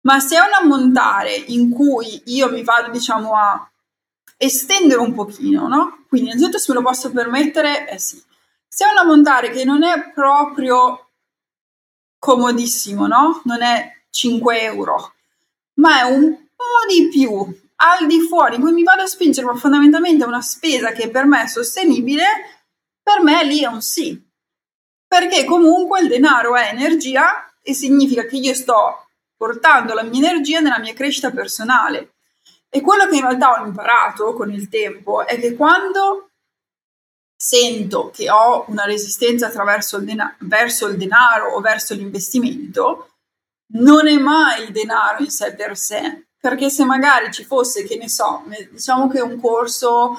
Ma 0.04 0.20
se 0.20 0.36
è 0.36 0.40
un 0.40 0.54
ammontare 0.62 1.34
in 1.34 1.70
cui 1.70 2.22
io 2.26 2.50
mi 2.50 2.64
vado, 2.64 2.92
diciamo, 2.92 3.36
a 3.36 3.70
estendere 4.38 5.00
un 5.00 5.14
pochino, 5.14 5.68
no? 5.68 6.06
Quindi 6.10 6.30
innanzitutto 6.30 6.60
se 6.60 6.72
me 6.74 6.80
lo 6.80 6.86
posso 6.86 7.12
permettere, 7.12 7.90
eh 7.90 8.00
sì. 8.00 8.22
Se 8.68 8.86
è 8.86 8.92
un 8.92 8.98
ammontare 8.98 9.50
che 9.52 9.64
non 9.64 9.84
è 9.84 10.12
proprio 10.12 11.10
comodissimo, 12.20 13.08
no? 13.08 13.42
Non 13.46 13.62
è 13.62 13.92
5 14.10 14.62
euro, 14.62 15.14
ma 15.76 16.00
è 16.00 16.02
un 16.04 16.36
po' 16.56 16.86
di 16.88 17.08
più, 17.08 17.62
al 17.76 18.06
di 18.06 18.20
fuori, 18.22 18.56
in 18.56 18.62
cui 18.62 18.74
mi 18.74 18.84
vado 18.84 19.04
a 19.04 19.08
spingere, 19.08 19.46
ma 19.46 19.56
fondamentalmente 19.56 20.24
è 20.24 20.28
una 20.28 20.42
spesa 20.42 20.92
che 20.92 21.10
per 21.10 21.26
me 21.26 21.44
è 21.44 21.48
sostenibile, 21.48 22.26
per 23.02 23.22
me 23.22 23.44
lì 23.46 23.62
è 23.62 23.68
un 23.68 23.82
sì. 23.82 24.22
Perché 25.08 25.46
comunque 25.46 26.02
il 26.02 26.08
denaro 26.08 26.56
è 26.56 26.70
energia 26.70 27.54
e 27.62 27.74
significa 27.74 28.26
che 28.26 28.38
io 28.38 28.54
sto 28.54 29.03
portando 29.44 29.94
la 29.94 30.04
mia 30.04 30.30
energia 30.30 30.62
nella 30.62 30.80
mia 30.80 30.94
crescita 30.94 31.30
personale. 31.30 32.14
E 32.70 32.80
quello 32.80 33.08
che 33.08 33.18
in 33.18 33.24
realtà 33.24 33.52
ho 33.52 33.66
imparato 33.66 34.34
con 34.34 34.50
il 34.50 34.70
tempo 34.70 35.28
è 35.28 35.38
che 35.38 35.54
quando 35.54 36.30
sento 37.36 38.10
che 38.10 38.30
ho 38.32 38.64
una 38.70 38.86
resistenza 38.86 39.48
il 39.48 40.06
dena- 40.06 40.34
verso 40.40 40.88
il 40.88 40.96
denaro 40.96 41.56
o 41.56 41.60
verso 41.60 41.94
l'investimento, 41.94 43.16
non 43.74 44.08
è 44.08 44.18
mai 44.18 44.64
il 44.64 44.72
denaro 44.72 45.22
in 45.22 45.30
sé 45.30 45.54
per 45.54 45.76
sé, 45.76 46.28
perché 46.40 46.70
se 46.70 46.86
magari 46.86 47.30
ci 47.34 47.44
fosse, 47.44 47.84
che 47.84 47.98
ne 47.98 48.08
so, 48.08 48.46
diciamo 48.72 49.10
che 49.10 49.20
un 49.20 49.42
corso 49.42 50.16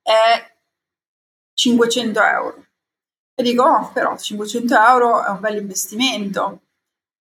è 0.00 0.54
500 1.52 2.22
euro, 2.22 2.64
e 3.34 3.42
dico, 3.42 3.64
oh, 3.64 3.90
però 3.92 4.16
500 4.16 4.72
euro 4.72 5.24
è 5.24 5.30
un 5.30 5.40
bel 5.40 5.56
investimento, 5.56 6.60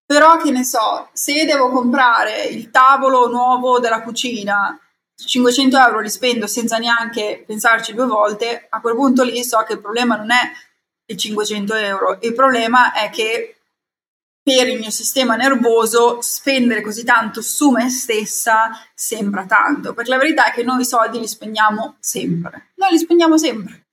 però 0.07 0.37
che 0.37 0.51
ne 0.51 0.63
so, 0.63 1.09
se 1.11 1.43
devo 1.43 1.69
comprare 1.69 2.45
il 2.45 2.71
tavolo 2.71 3.27
nuovo 3.27 3.77
della 3.79 4.01
cucina 4.01 4.79
500 5.13 5.77
euro 5.77 5.99
li 5.99 6.09
spendo 6.09 6.47
senza 6.47 6.77
neanche 6.77 7.43
pensarci 7.45 7.93
due 7.93 8.05
volte, 8.05 8.67
a 8.69 8.79
quel 8.79 8.95
punto 8.95 9.23
lì 9.23 9.43
so 9.43 9.61
che 9.63 9.73
il 9.73 9.81
problema 9.81 10.15
non 10.15 10.31
è 10.31 10.49
i 11.07 11.17
500 11.17 11.73
euro, 11.73 12.17
il 12.21 12.33
problema 12.33 12.93
è 12.93 13.09
che 13.09 13.57
per 14.41 14.69
il 14.69 14.79
mio 14.79 14.91
sistema 14.91 15.35
nervoso 15.35 16.21
spendere 16.21 16.81
così 16.81 17.03
tanto 17.03 17.41
su 17.41 17.69
me 17.71 17.89
stessa 17.89 18.69
sembra 18.93 19.45
tanto, 19.45 19.93
perché 19.93 20.09
la 20.09 20.17
verità 20.17 20.45
è 20.45 20.53
che 20.53 20.63
noi 20.63 20.81
i 20.81 20.85
soldi 20.85 21.19
li 21.19 21.27
spendiamo 21.27 21.97
sempre, 21.99 22.71
noi 22.75 22.91
li 22.91 22.97
spendiamo 22.97 23.37
sempre. 23.37 23.87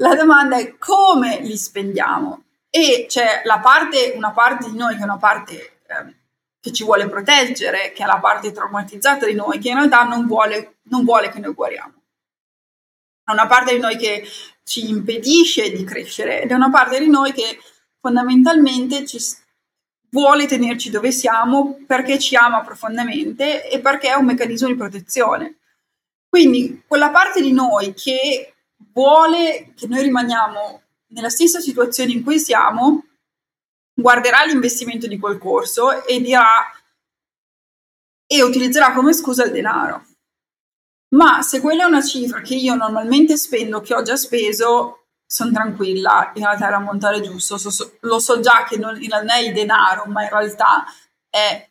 La 0.00 0.16
domanda 0.16 0.56
è 0.56 0.76
come 0.78 1.38
li 1.42 1.56
spendiamo 1.56 2.42
e 2.78 3.06
c'è 3.06 3.42
parte, 3.60 4.12
una 4.14 4.30
parte 4.30 4.70
di 4.70 4.76
noi 4.76 4.94
che 4.94 5.00
è 5.00 5.04
una 5.04 5.18
parte 5.18 5.80
eh, 5.86 6.14
che 6.60 6.72
ci 6.72 6.84
vuole 6.84 7.08
proteggere, 7.08 7.92
che 7.92 8.02
è 8.02 8.06
la 8.06 8.18
parte 8.18 8.52
traumatizzata 8.52 9.26
di 9.26 9.34
noi, 9.34 9.58
che 9.58 9.68
in 9.68 9.74
realtà 9.74 10.02
non 10.04 10.26
vuole, 10.26 10.78
non 10.84 11.04
vuole 11.04 11.28
che 11.30 11.40
noi 11.40 11.54
guariamo. 11.54 11.94
È 13.24 13.32
una 13.32 13.46
parte 13.46 13.74
di 13.74 13.80
noi 13.80 13.96
che 13.96 14.26
ci 14.64 14.88
impedisce 14.88 15.70
di 15.70 15.84
crescere 15.84 16.42
ed 16.42 16.50
è 16.50 16.54
una 16.54 16.70
parte 16.70 16.98
di 16.98 17.08
noi 17.08 17.32
che 17.32 17.58
fondamentalmente 18.00 19.06
ci 19.06 19.18
vuole 20.10 20.46
tenerci 20.46 20.90
dove 20.90 21.10
siamo 21.10 21.78
perché 21.86 22.18
ci 22.18 22.36
ama 22.36 22.62
profondamente 22.62 23.68
e 23.68 23.80
perché 23.80 24.08
è 24.08 24.14
un 24.14 24.26
meccanismo 24.26 24.68
di 24.68 24.76
protezione. 24.76 25.58
Quindi 26.28 26.82
quella 26.86 27.10
parte 27.10 27.40
di 27.40 27.52
noi 27.52 27.94
che 27.94 28.54
vuole 28.92 29.72
che 29.74 29.86
noi 29.86 30.02
rimaniamo 30.02 30.82
nella 31.08 31.30
stessa 31.30 31.60
situazione 31.60 32.12
in 32.12 32.22
cui 32.22 32.38
siamo, 32.38 33.04
guarderà 33.94 34.44
l'investimento 34.44 35.06
di 35.06 35.18
quel 35.18 35.38
corso 35.38 36.04
e 36.04 36.20
dirà 36.20 36.72
e 38.30 38.42
utilizzerà 38.42 38.92
come 38.92 39.12
scusa 39.12 39.44
il 39.44 39.52
denaro. 39.52 40.04
Ma 41.10 41.40
se 41.40 41.60
quella 41.60 41.84
è 41.84 41.86
una 41.86 42.02
cifra 42.02 42.42
che 42.42 42.54
io 42.54 42.74
normalmente 42.74 43.36
spendo, 43.38 43.80
che 43.80 43.94
ho 43.94 44.02
già 44.02 44.16
speso, 44.16 45.06
sono 45.26 45.50
tranquilla, 45.52 46.32
in 46.34 46.42
realtà 46.42 46.66
era 46.66 46.76
un 46.76 46.84
montare 46.84 47.20
giusto, 47.20 47.56
so, 47.56 47.70
so, 47.70 47.96
lo 48.00 48.18
so 48.18 48.40
già 48.40 48.64
che 48.64 48.76
non, 48.76 48.98
non, 48.98 49.30
è 49.30 49.38
il 49.38 49.52
denaro, 49.54 50.04
ma 50.06 50.22
in 50.22 50.28
realtà 50.28 50.84
è 51.28 51.68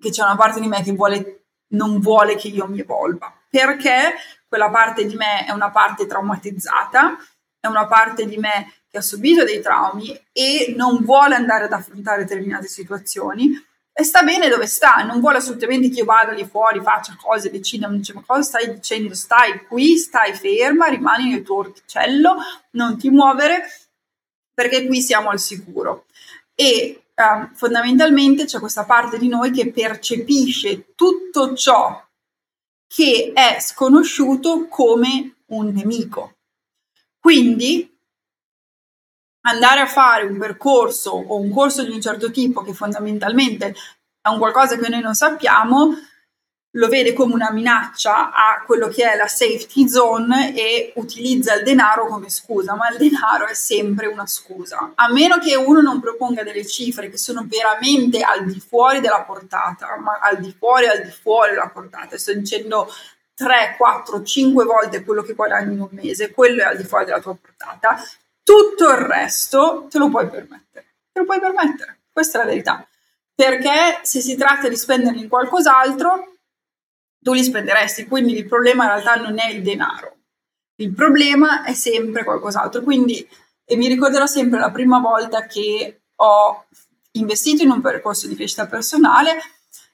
che 0.00 0.10
c'è 0.10 0.22
una 0.22 0.36
parte 0.36 0.60
di 0.60 0.66
me 0.66 0.82
che 0.82 0.92
vuole, 0.92 1.44
non 1.74 2.00
vuole 2.00 2.34
che 2.36 2.48
io 2.48 2.66
mi 2.66 2.80
evolva, 2.80 3.32
perché 3.48 4.14
quella 4.48 4.70
parte 4.70 5.04
di 5.04 5.14
me 5.14 5.46
è 5.46 5.52
una 5.52 5.70
parte 5.70 6.06
traumatizzata, 6.06 7.16
è 7.62 7.68
una 7.68 7.86
parte 7.86 8.26
di 8.26 8.38
me 8.38 8.72
che 8.90 8.98
ha 8.98 9.02
subito 9.02 9.44
dei 9.44 9.62
traumi 9.62 10.20
e 10.32 10.74
non 10.76 11.04
vuole 11.04 11.36
andare 11.36 11.64
ad 11.64 11.72
affrontare 11.72 12.24
determinate 12.24 12.66
situazioni 12.66 13.52
e 13.92 14.02
sta 14.02 14.24
bene 14.24 14.48
dove 14.48 14.66
sta, 14.66 15.04
non 15.04 15.20
vuole 15.20 15.36
assolutamente 15.36 15.88
che 15.88 16.00
io 16.00 16.04
vada 16.04 16.32
lì 16.32 16.44
fuori, 16.44 16.80
faccia 16.80 17.16
cose, 17.20 17.50
decida, 17.50 17.88
mi 17.88 17.98
dice 17.98 18.14
ma 18.14 18.24
cosa 18.26 18.42
stai 18.42 18.74
dicendo? 18.74 19.14
Stai 19.14 19.64
qui, 19.66 19.96
stai 19.96 20.34
ferma, 20.34 20.88
rimani 20.88 21.30
nel 21.30 21.42
tuo 21.42 21.58
orticello, 21.58 22.36
non 22.72 22.98
ti 22.98 23.10
muovere 23.10 23.62
perché 24.52 24.86
qui 24.86 25.00
siamo 25.00 25.30
al 25.30 25.38
sicuro. 25.38 26.06
E 26.54 27.02
eh, 27.14 27.48
fondamentalmente 27.54 28.46
c'è 28.46 28.58
questa 28.58 28.84
parte 28.84 29.18
di 29.18 29.28
noi 29.28 29.52
che 29.52 29.70
percepisce 29.70 30.94
tutto 30.96 31.54
ciò 31.54 32.04
che 32.88 33.30
è 33.32 33.58
sconosciuto 33.60 34.66
come 34.66 35.36
un 35.46 35.68
nemico. 35.68 36.38
Quindi 37.22 37.88
andare 39.42 39.78
a 39.78 39.86
fare 39.86 40.24
un 40.24 40.36
percorso 40.38 41.10
o 41.12 41.38
un 41.38 41.52
corso 41.52 41.84
di 41.84 41.90
un 41.90 42.00
certo 42.00 42.32
tipo 42.32 42.62
che 42.62 42.74
fondamentalmente 42.74 43.76
è 44.20 44.28
un 44.28 44.38
qualcosa 44.38 44.76
che 44.76 44.88
noi 44.88 45.00
non 45.00 45.14
sappiamo, 45.14 45.94
lo 46.74 46.88
vede 46.88 47.12
come 47.12 47.34
una 47.34 47.52
minaccia 47.52 48.32
a 48.32 48.64
quello 48.66 48.88
che 48.88 49.08
è 49.08 49.14
la 49.14 49.28
safety 49.28 49.86
zone 49.86 50.52
e 50.56 50.94
utilizza 50.96 51.54
il 51.54 51.62
denaro 51.62 52.08
come 52.08 52.28
scusa, 52.28 52.74
ma 52.74 52.88
il 52.88 52.98
denaro 52.98 53.46
è 53.46 53.54
sempre 53.54 54.08
una 54.08 54.26
scusa, 54.26 54.90
a 54.96 55.08
meno 55.12 55.38
che 55.38 55.54
uno 55.54 55.80
non 55.80 56.00
proponga 56.00 56.42
delle 56.42 56.66
cifre 56.66 57.08
che 57.08 57.18
sono 57.18 57.46
veramente 57.46 58.20
al 58.22 58.44
di 58.44 58.58
fuori 58.58 58.98
della 58.98 59.22
portata, 59.22 59.96
ma 59.96 60.18
al 60.20 60.40
di 60.40 60.52
fuori, 60.58 60.88
al 60.88 61.02
di 61.02 61.10
fuori 61.10 61.50
della 61.50 61.68
portata, 61.68 62.18
sto 62.18 62.34
dicendo 62.34 62.92
3, 63.42 63.74
4, 63.76 64.22
5 64.22 64.64
volte 64.64 65.02
quello 65.02 65.22
che 65.22 65.34
guadagni 65.34 65.74
in 65.74 65.80
un 65.80 65.88
mese, 65.90 66.30
quello 66.30 66.62
è 66.62 66.66
al 66.66 66.76
di 66.76 66.84
fuori 66.84 67.06
della 67.06 67.20
tua 67.20 67.34
portata, 67.34 68.00
tutto 68.44 68.88
il 68.90 68.98
resto 68.98 69.86
te 69.90 69.98
lo 69.98 70.08
puoi 70.08 70.28
permettere. 70.28 70.86
Te 71.12 71.18
lo 71.20 71.24
puoi 71.24 71.40
permettere, 71.40 71.98
questa 72.12 72.38
è 72.38 72.42
la 72.44 72.48
verità. 72.48 72.86
Perché 73.34 74.00
se 74.02 74.20
si 74.20 74.36
tratta 74.36 74.68
di 74.68 74.76
spenderli 74.76 75.22
in 75.22 75.28
qualcos'altro, 75.28 76.36
tu 77.18 77.32
li 77.32 77.42
spenderesti. 77.42 78.06
Quindi 78.06 78.36
il 78.36 78.46
problema 78.46 78.84
in 78.84 78.90
realtà 78.90 79.14
non 79.16 79.38
è 79.40 79.48
il 79.50 79.62
denaro, 79.62 80.16
il 80.76 80.92
problema 80.92 81.64
è 81.64 81.74
sempre 81.74 82.22
qualcos'altro. 82.22 82.82
Quindi, 82.82 83.26
e 83.64 83.76
mi 83.76 83.88
ricorderò 83.88 84.26
sempre 84.26 84.60
la 84.60 84.70
prima 84.70 85.00
volta 85.00 85.46
che 85.46 86.02
ho 86.14 86.66
investito 87.12 87.64
in 87.64 87.70
un 87.70 87.80
percorso 87.80 88.28
di 88.28 88.36
crescita 88.36 88.66
personale, 88.66 89.36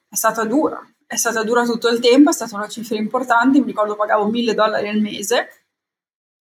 è 0.09 0.15
stata 0.15 0.45
dura. 0.45 0.81
È 1.09 1.17
stata 1.17 1.43
dura 1.43 1.65
tutto 1.65 1.89
il 1.89 2.01
tempo, 2.01 2.31
è 2.31 2.35
stata 2.35 2.55
una 2.55 2.69
cifra 2.69 2.97
importante, 2.97 3.61
mi 3.61 3.67
ricordo 3.67 3.97
pagavo 3.97 4.27
mille 4.27 4.53
dollari 4.55 4.89
al 4.89 5.01
mese 5.01 5.49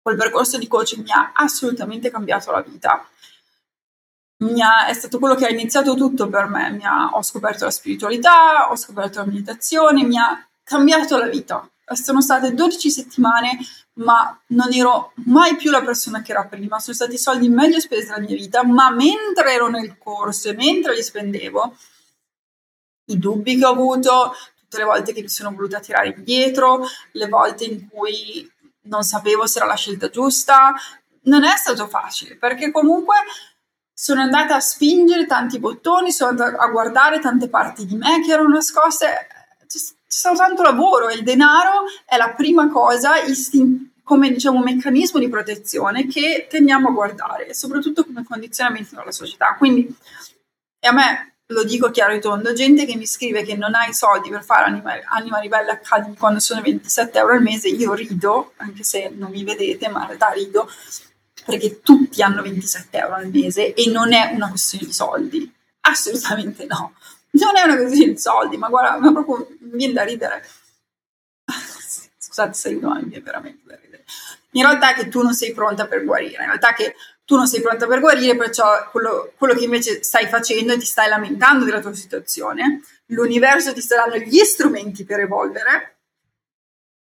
quel 0.10 0.18
percorso 0.18 0.58
di 0.58 0.68
coaching 0.68 1.04
mi 1.04 1.12
ha 1.12 1.32
assolutamente 1.34 2.10
cambiato 2.10 2.52
la 2.52 2.62
vita. 2.62 3.08
Ha, 4.42 4.88
è 4.88 4.94
stato 4.94 5.20
quello 5.20 5.36
che 5.36 5.46
ha 5.46 5.50
iniziato 5.50 5.94
tutto 5.96 6.28
per 6.30 6.48
me. 6.48 6.80
Ha, 6.82 7.10
ho 7.14 7.22
scoperto 7.22 7.66
la 7.66 7.72
spiritualità, 7.72 8.72
ho 8.72 8.76
scoperto 8.76 9.20
la 9.20 9.26
meditazione, 9.26 10.04
mi 10.04 10.18
ha 10.18 10.48
cambiato 10.64 11.18
la 11.18 11.28
vita. 11.28 11.70
Sono 11.92 12.22
state 12.22 12.54
12 12.54 12.90
settimane, 12.90 13.58
ma 13.94 14.40
non 14.48 14.72
ero 14.74 15.12
mai 15.26 15.56
più 15.56 15.70
la 15.70 15.84
persona 15.84 16.22
che 16.22 16.32
era 16.32 16.46
prima. 16.46 16.80
Sono 16.80 16.96
stati 16.96 17.16
i 17.16 17.20
soldi 17.20 17.50
meglio 17.50 17.80
spesi 17.80 18.08
della 18.08 18.20
mia 18.20 18.36
vita, 18.36 18.64
ma 18.64 18.90
mentre 18.92 19.54
ero 19.54 19.70
nel 19.70 19.98
corso 19.98 20.50
e 20.50 20.54
mentre 20.54 20.96
li 20.96 21.04
spendevo, 21.04 21.76
i 23.10 23.20
dubbi 23.20 23.58
che 23.58 23.66
ho 23.66 23.72
avuto, 23.72 24.34
tutte 24.58 24.78
le 24.78 24.84
volte 24.84 25.14
che 25.14 25.22
mi 25.22 25.30
sono 25.30 25.52
voluta 25.52 25.80
tirare 25.80 26.14
indietro, 26.16 26.86
le 27.12 27.28
volte 27.28 27.66
in 27.66 27.88
cui 27.90 28.50
non 28.84 29.04
sapevo 29.04 29.46
se 29.46 29.60
era 29.60 29.68
la 29.68 29.76
scelta 29.76 30.10
giusta. 30.10 30.74
Non 31.24 31.44
è 31.44 31.56
stato 31.58 31.88
facile 31.88 32.38
perché 32.38 32.72
comunque 32.72 33.16
sono 33.94 34.22
andata 34.22 34.56
a 34.56 34.60
spingere 34.60 35.26
tanti 35.26 35.60
bottoni, 35.60 36.12
sono 36.12 36.30
andata 36.30 36.58
a 36.58 36.68
guardare 36.68 37.20
tante 37.20 37.50
parti 37.50 37.86
di 37.86 37.96
me 37.96 38.22
che 38.24 38.32
erano 38.32 38.50
nascoste. 38.50 39.28
C'è, 39.68 39.78
stato 40.12 40.38
tanto 40.38 40.64
lavoro 40.64 41.10
e 41.10 41.16
il 41.16 41.24
denaro 41.24 41.84
è 42.06 42.18
la 42.18 42.34
prima 42.34 42.70
cosa 42.70 43.18
istin- 43.18 43.92
come 44.04 44.32
diciamo 44.32 44.64
meccanismo 44.64 45.20
di 45.20 45.30
protezione 45.30 46.08
che 46.08 46.48
tendiamo 46.50 46.90
a 46.90 46.92
guardare 46.92 47.54
soprattutto 47.54 48.04
come 48.06 48.24
condizionamento 48.24 48.96
della 48.96 49.12
società. 49.12 49.54
Quindi 49.56 49.96
a 50.82 50.92
me 50.92 51.34
lo 51.52 51.64
dico 51.64 51.90
chiaro 51.90 52.14
e 52.14 52.20
tondo, 52.20 52.54
gente 52.54 52.86
che 52.86 52.96
mi 52.96 53.08
scrive 53.08 53.44
che 53.44 53.56
non 53.56 53.74
ha 53.74 53.88
i 53.88 53.94
soldi 53.94 54.30
per 54.30 54.44
fare 54.44 54.66
Anima, 54.66 54.94
Anima 55.10 55.40
Ribelle 55.40 55.72
Academy 55.72 56.16
quando 56.16 56.40
sono 56.40 56.62
27 56.62 57.18
euro 57.18 57.34
al 57.34 57.42
mese, 57.42 57.70
io 57.70 57.94
rido, 57.94 58.54
anche 58.58 58.84
se 58.84 59.10
non 59.10 59.32
mi 59.32 59.44
vedete, 59.44 59.90
ma 59.90 60.02
in 60.02 60.08
realtà 60.08 60.30
rido, 60.30 60.70
perché 61.46 61.82
tutti 61.82 62.22
hanno 62.22 62.44
27 62.44 62.98
euro 62.98 63.16
al 63.16 63.30
mese 63.30 63.74
e 63.74 63.90
non 63.90 64.14
è 64.14 64.32
una 64.32 64.50
questione 64.50 64.86
di 64.86 64.94
soldi, 64.94 65.54
assolutamente 65.82 66.66
no, 66.66 66.94
non 67.32 67.58
è 67.58 67.64
una 67.64 67.78
questione 67.78 68.14
di 68.14 68.20
soldi, 68.20 68.58
ma 68.58 68.70
guarda, 68.70 69.00
ma 69.00 69.12
proprio 69.12 69.48
mi 69.62 69.78
viene 69.78 69.94
da 69.94 70.04
ridere. 70.04 70.48
Scusate 72.18 72.54
se 72.54 72.70
rido, 72.70 72.90
ma 72.90 72.96
mi 73.00 73.06
viene 73.06 73.24
veramente 73.24 73.62
da 73.66 73.76
ridere. 73.76 74.06
In 74.52 74.64
realtà 74.64 74.92
è 74.92 74.94
che 74.94 75.10
tu 75.10 75.24
non 75.24 75.34
sei 75.34 75.52
pronta 75.54 75.88
per 75.88 76.04
guarire, 76.06 76.44
in 76.44 76.50
realtà 76.50 76.70
è 76.70 76.74
che 76.76 76.96
tu 77.30 77.36
non 77.36 77.46
sei 77.46 77.62
pronta 77.62 77.86
per 77.86 78.00
guarire, 78.00 78.36
perciò 78.36 78.90
quello, 78.90 79.34
quello, 79.38 79.54
che 79.54 79.66
invece 79.66 80.02
stai 80.02 80.26
facendo 80.26 80.74
è 80.74 80.80
ti 80.80 80.86
stai 80.86 81.08
lamentando 81.08 81.64
della 81.64 81.80
tua 81.80 81.94
situazione, 81.94 82.82
l'universo 83.10 83.72
ti 83.72 83.82
sta 83.82 83.98
dando 83.98 84.18
gli 84.18 84.40
strumenti 84.40 85.06
per 85.06 85.20
evolvere 85.20 85.98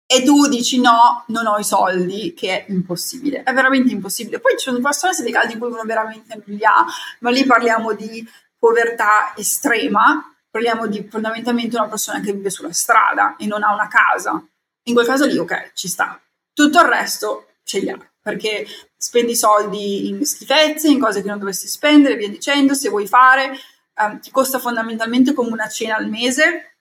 e 0.06 0.22
tu 0.22 0.46
dici 0.46 0.80
no, 0.80 1.24
non 1.26 1.46
ho 1.46 1.58
i 1.58 1.64
soldi, 1.64 2.32
che 2.32 2.64
è 2.64 2.70
impossibile, 2.70 3.42
è 3.42 3.52
veramente 3.52 3.92
impossibile. 3.92 4.40
Poi 4.40 4.56
ci 4.56 4.70
possono 4.80 5.12
essere 5.12 5.30
dei 5.30 5.38
casi 5.38 5.52
in 5.52 5.58
cui 5.58 5.68
uno 5.68 5.82
veramente 5.84 6.34
non 6.34 6.56
li 6.56 6.64
ha, 6.64 6.86
ma 7.18 7.28
lì 7.28 7.44
parliamo 7.44 7.92
di 7.92 8.26
povertà 8.58 9.34
estrema, 9.36 10.34
parliamo 10.48 10.86
di 10.86 11.06
fondamentalmente 11.10 11.76
una 11.76 11.88
persona 11.88 12.20
che 12.20 12.32
vive 12.32 12.48
sulla 12.48 12.72
strada 12.72 13.36
e 13.36 13.44
non 13.44 13.62
ha 13.62 13.74
una 13.74 13.88
casa. 13.88 14.42
In 14.84 14.94
quel 14.94 15.04
caso 15.04 15.26
lì, 15.26 15.36
ok, 15.36 15.72
ci 15.74 15.88
sta. 15.88 16.18
Tutto 16.54 16.80
il 16.80 16.86
resto 16.86 17.48
ce 17.64 17.80
li 17.80 17.90
ha 17.90 17.98
perché 18.26 18.66
spendi 19.06 19.36
soldi 19.36 20.08
in 20.08 20.24
schifezze, 20.26 20.88
in 20.88 20.98
cose 20.98 21.22
che 21.22 21.28
non 21.28 21.38
dovresti 21.38 21.68
spendere, 21.68 22.16
via 22.16 22.28
dicendo, 22.28 22.74
se 22.74 22.88
vuoi 22.88 23.06
fare, 23.06 23.56
um, 24.00 24.18
ti 24.18 24.32
costa 24.32 24.58
fondamentalmente 24.58 25.32
come 25.32 25.50
una 25.50 25.68
cena 25.68 25.94
al 25.94 26.08
mese 26.08 26.78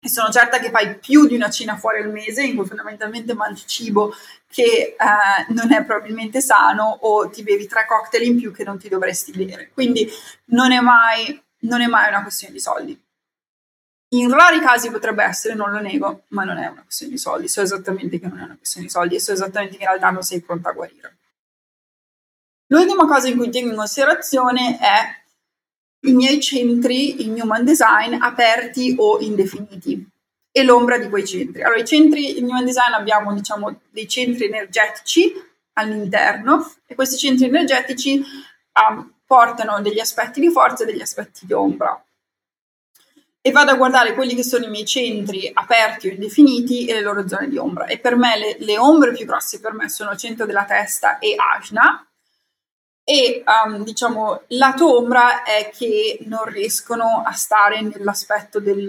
e 0.00 0.08
sono 0.08 0.30
certa 0.30 0.58
che 0.58 0.70
fai 0.70 0.98
più 0.98 1.28
di 1.28 1.36
una 1.36 1.50
cena 1.50 1.76
fuori 1.76 2.02
al 2.02 2.10
mese 2.10 2.42
in 2.42 2.56
cui 2.56 2.66
fondamentalmente 2.66 3.34
mangi 3.34 3.62
cibo 3.66 4.12
che 4.48 4.96
uh, 4.98 5.52
non 5.54 5.72
è 5.72 5.84
probabilmente 5.84 6.40
sano 6.40 6.98
o 7.02 7.30
ti 7.30 7.44
bevi 7.44 7.68
tre 7.68 7.86
cocktail 7.86 8.24
in 8.24 8.36
più 8.36 8.50
che 8.52 8.64
non 8.64 8.76
ti 8.76 8.88
dovresti 8.88 9.30
bere. 9.30 9.70
Quindi 9.72 10.10
non 10.46 10.72
è 10.72 10.80
mai, 10.80 11.40
non 11.60 11.82
è 11.82 11.86
mai 11.86 12.08
una 12.08 12.22
questione 12.22 12.52
di 12.52 12.60
soldi. 12.60 13.00
in 14.08 14.28
rari 14.32 14.58
casi 14.58 14.90
potrebbe 14.90 15.22
essere, 15.22 15.54
non 15.54 15.70
lo 15.70 15.78
nego, 15.80 16.24
ma 16.30 16.42
non 16.42 16.58
è 16.58 16.66
una 16.66 16.82
questione 16.82 17.12
di 17.12 17.18
soldi. 17.18 17.46
So 17.46 17.62
esattamente 17.62 18.18
che 18.18 18.26
non 18.26 18.40
è 18.40 18.42
una 18.42 18.56
questione 18.56 18.86
di 18.86 18.92
soldi 18.92 19.14
e 19.14 19.20
so 19.20 19.30
esattamente 19.30 19.76
che 19.76 19.84
in 19.84 19.88
realtà 19.88 20.10
non 20.10 20.22
sei 20.24 20.40
pronta 20.40 20.70
a 20.70 20.72
guarire. 20.72 21.18
L'ultima 22.74 23.06
cosa 23.06 23.28
in 23.28 23.36
cui 23.36 23.50
tengo 23.50 23.70
in 23.70 23.76
considerazione 23.76 24.78
è 24.80 26.08
i 26.08 26.12
miei 26.12 26.40
centri 26.40 27.24
in 27.24 27.40
Human 27.40 27.64
Design 27.64 28.20
aperti 28.20 28.96
o 28.98 29.20
indefiniti 29.20 30.04
e 30.50 30.64
l'ombra 30.64 30.98
di 30.98 31.08
quei 31.08 31.24
centri. 31.24 31.62
Allora, 31.62 31.80
i 31.80 31.86
centri 31.86 32.36
in 32.36 32.46
Human 32.46 32.64
Design 32.64 32.92
abbiamo, 32.94 33.32
diciamo, 33.32 33.80
dei 33.90 34.08
centri 34.08 34.46
energetici 34.46 35.32
all'interno 35.74 36.68
e 36.84 36.96
questi 36.96 37.16
centri 37.16 37.46
energetici 37.46 38.20
um, 38.88 39.12
portano 39.24 39.80
degli 39.80 40.00
aspetti 40.00 40.40
di 40.40 40.50
forza 40.50 40.82
e 40.82 40.86
degli 40.86 41.00
aspetti 41.00 41.46
di 41.46 41.52
ombra 41.52 42.04
e 43.40 43.50
vado 43.52 43.70
a 43.70 43.76
guardare 43.76 44.14
quelli 44.14 44.34
che 44.34 44.42
sono 44.42 44.64
i 44.64 44.70
miei 44.70 44.86
centri 44.86 45.48
aperti 45.52 46.08
o 46.08 46.10
indefiniti 46.10 46.86
e 46.86 46.94
le 46.94 47.02
loro 47.02 47.28
zone 47.28 47.48
di 47.48 47.56
ombra. 47.56 47.84
E 47.86 47.98
per 47.98 48.16
me 48.16 48.36
le, 48.36 48.56
le 48.58 48.78
ombre 48.78 49.12
più 49.12 49.26
grosse 49.26 49.60
per 49.60 49.74
me 49.74 49.88
sono 49.88 50.10
il 50.10 50.18
centro 50.18 50.44
della 50.44 50.64
testa 50.64 51.18
e 51.18 51.36
Ajna. 51.36 52.04
E 53.04 53.44
um, 53.46 53.84
diciamo, 53.84 54.42
lato 54.48 54.96
ombra 54.96 55.42
è 55.42 55.70
che 55.70 56.18
non 56.26 56.44
riescono 56.46 57.22
a 57.24 57.32
stare 57.32 57.82
nell'aspetto 57.82 58.60
del, 58.60 58.88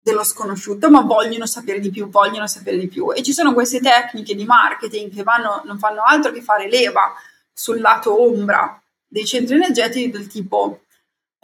dello 0.00 0.22
sconosciuto, 0.22 0.88
ma 0.88 1.00
vogliono 1.00 1.46
sapere 1.46 1.80
di 1.80 1.90
più, 1.90 2.08
vogliono 2.08 2.46
sapere 2.46 2.78
di 2.78 2.86
più. 2.86 3.12
E 3.12 3.24
ci 3.24 3.32
sono 3.32 3.54
queste 3.54 3.80
tecniche 3.80 4.36
di 4.36 4.44
marketing 4.44 5.12
che 5.12 5.24
vanno, 5.24 5.62
non 5.64 5.78
fanno 5.78 6.02
altro 6.02 6.30
che 6.30 6.42
fare 6.42 6.68
leva 6.68 7.12
sul 7.52 7.80
lato 7.80 8.22
ombra 8.22 8.80
dei 9.08 9.26
centri 9.26 9.56
energetici 9.56 10.10
del 10.10 10.28
tipo 10.28 10.82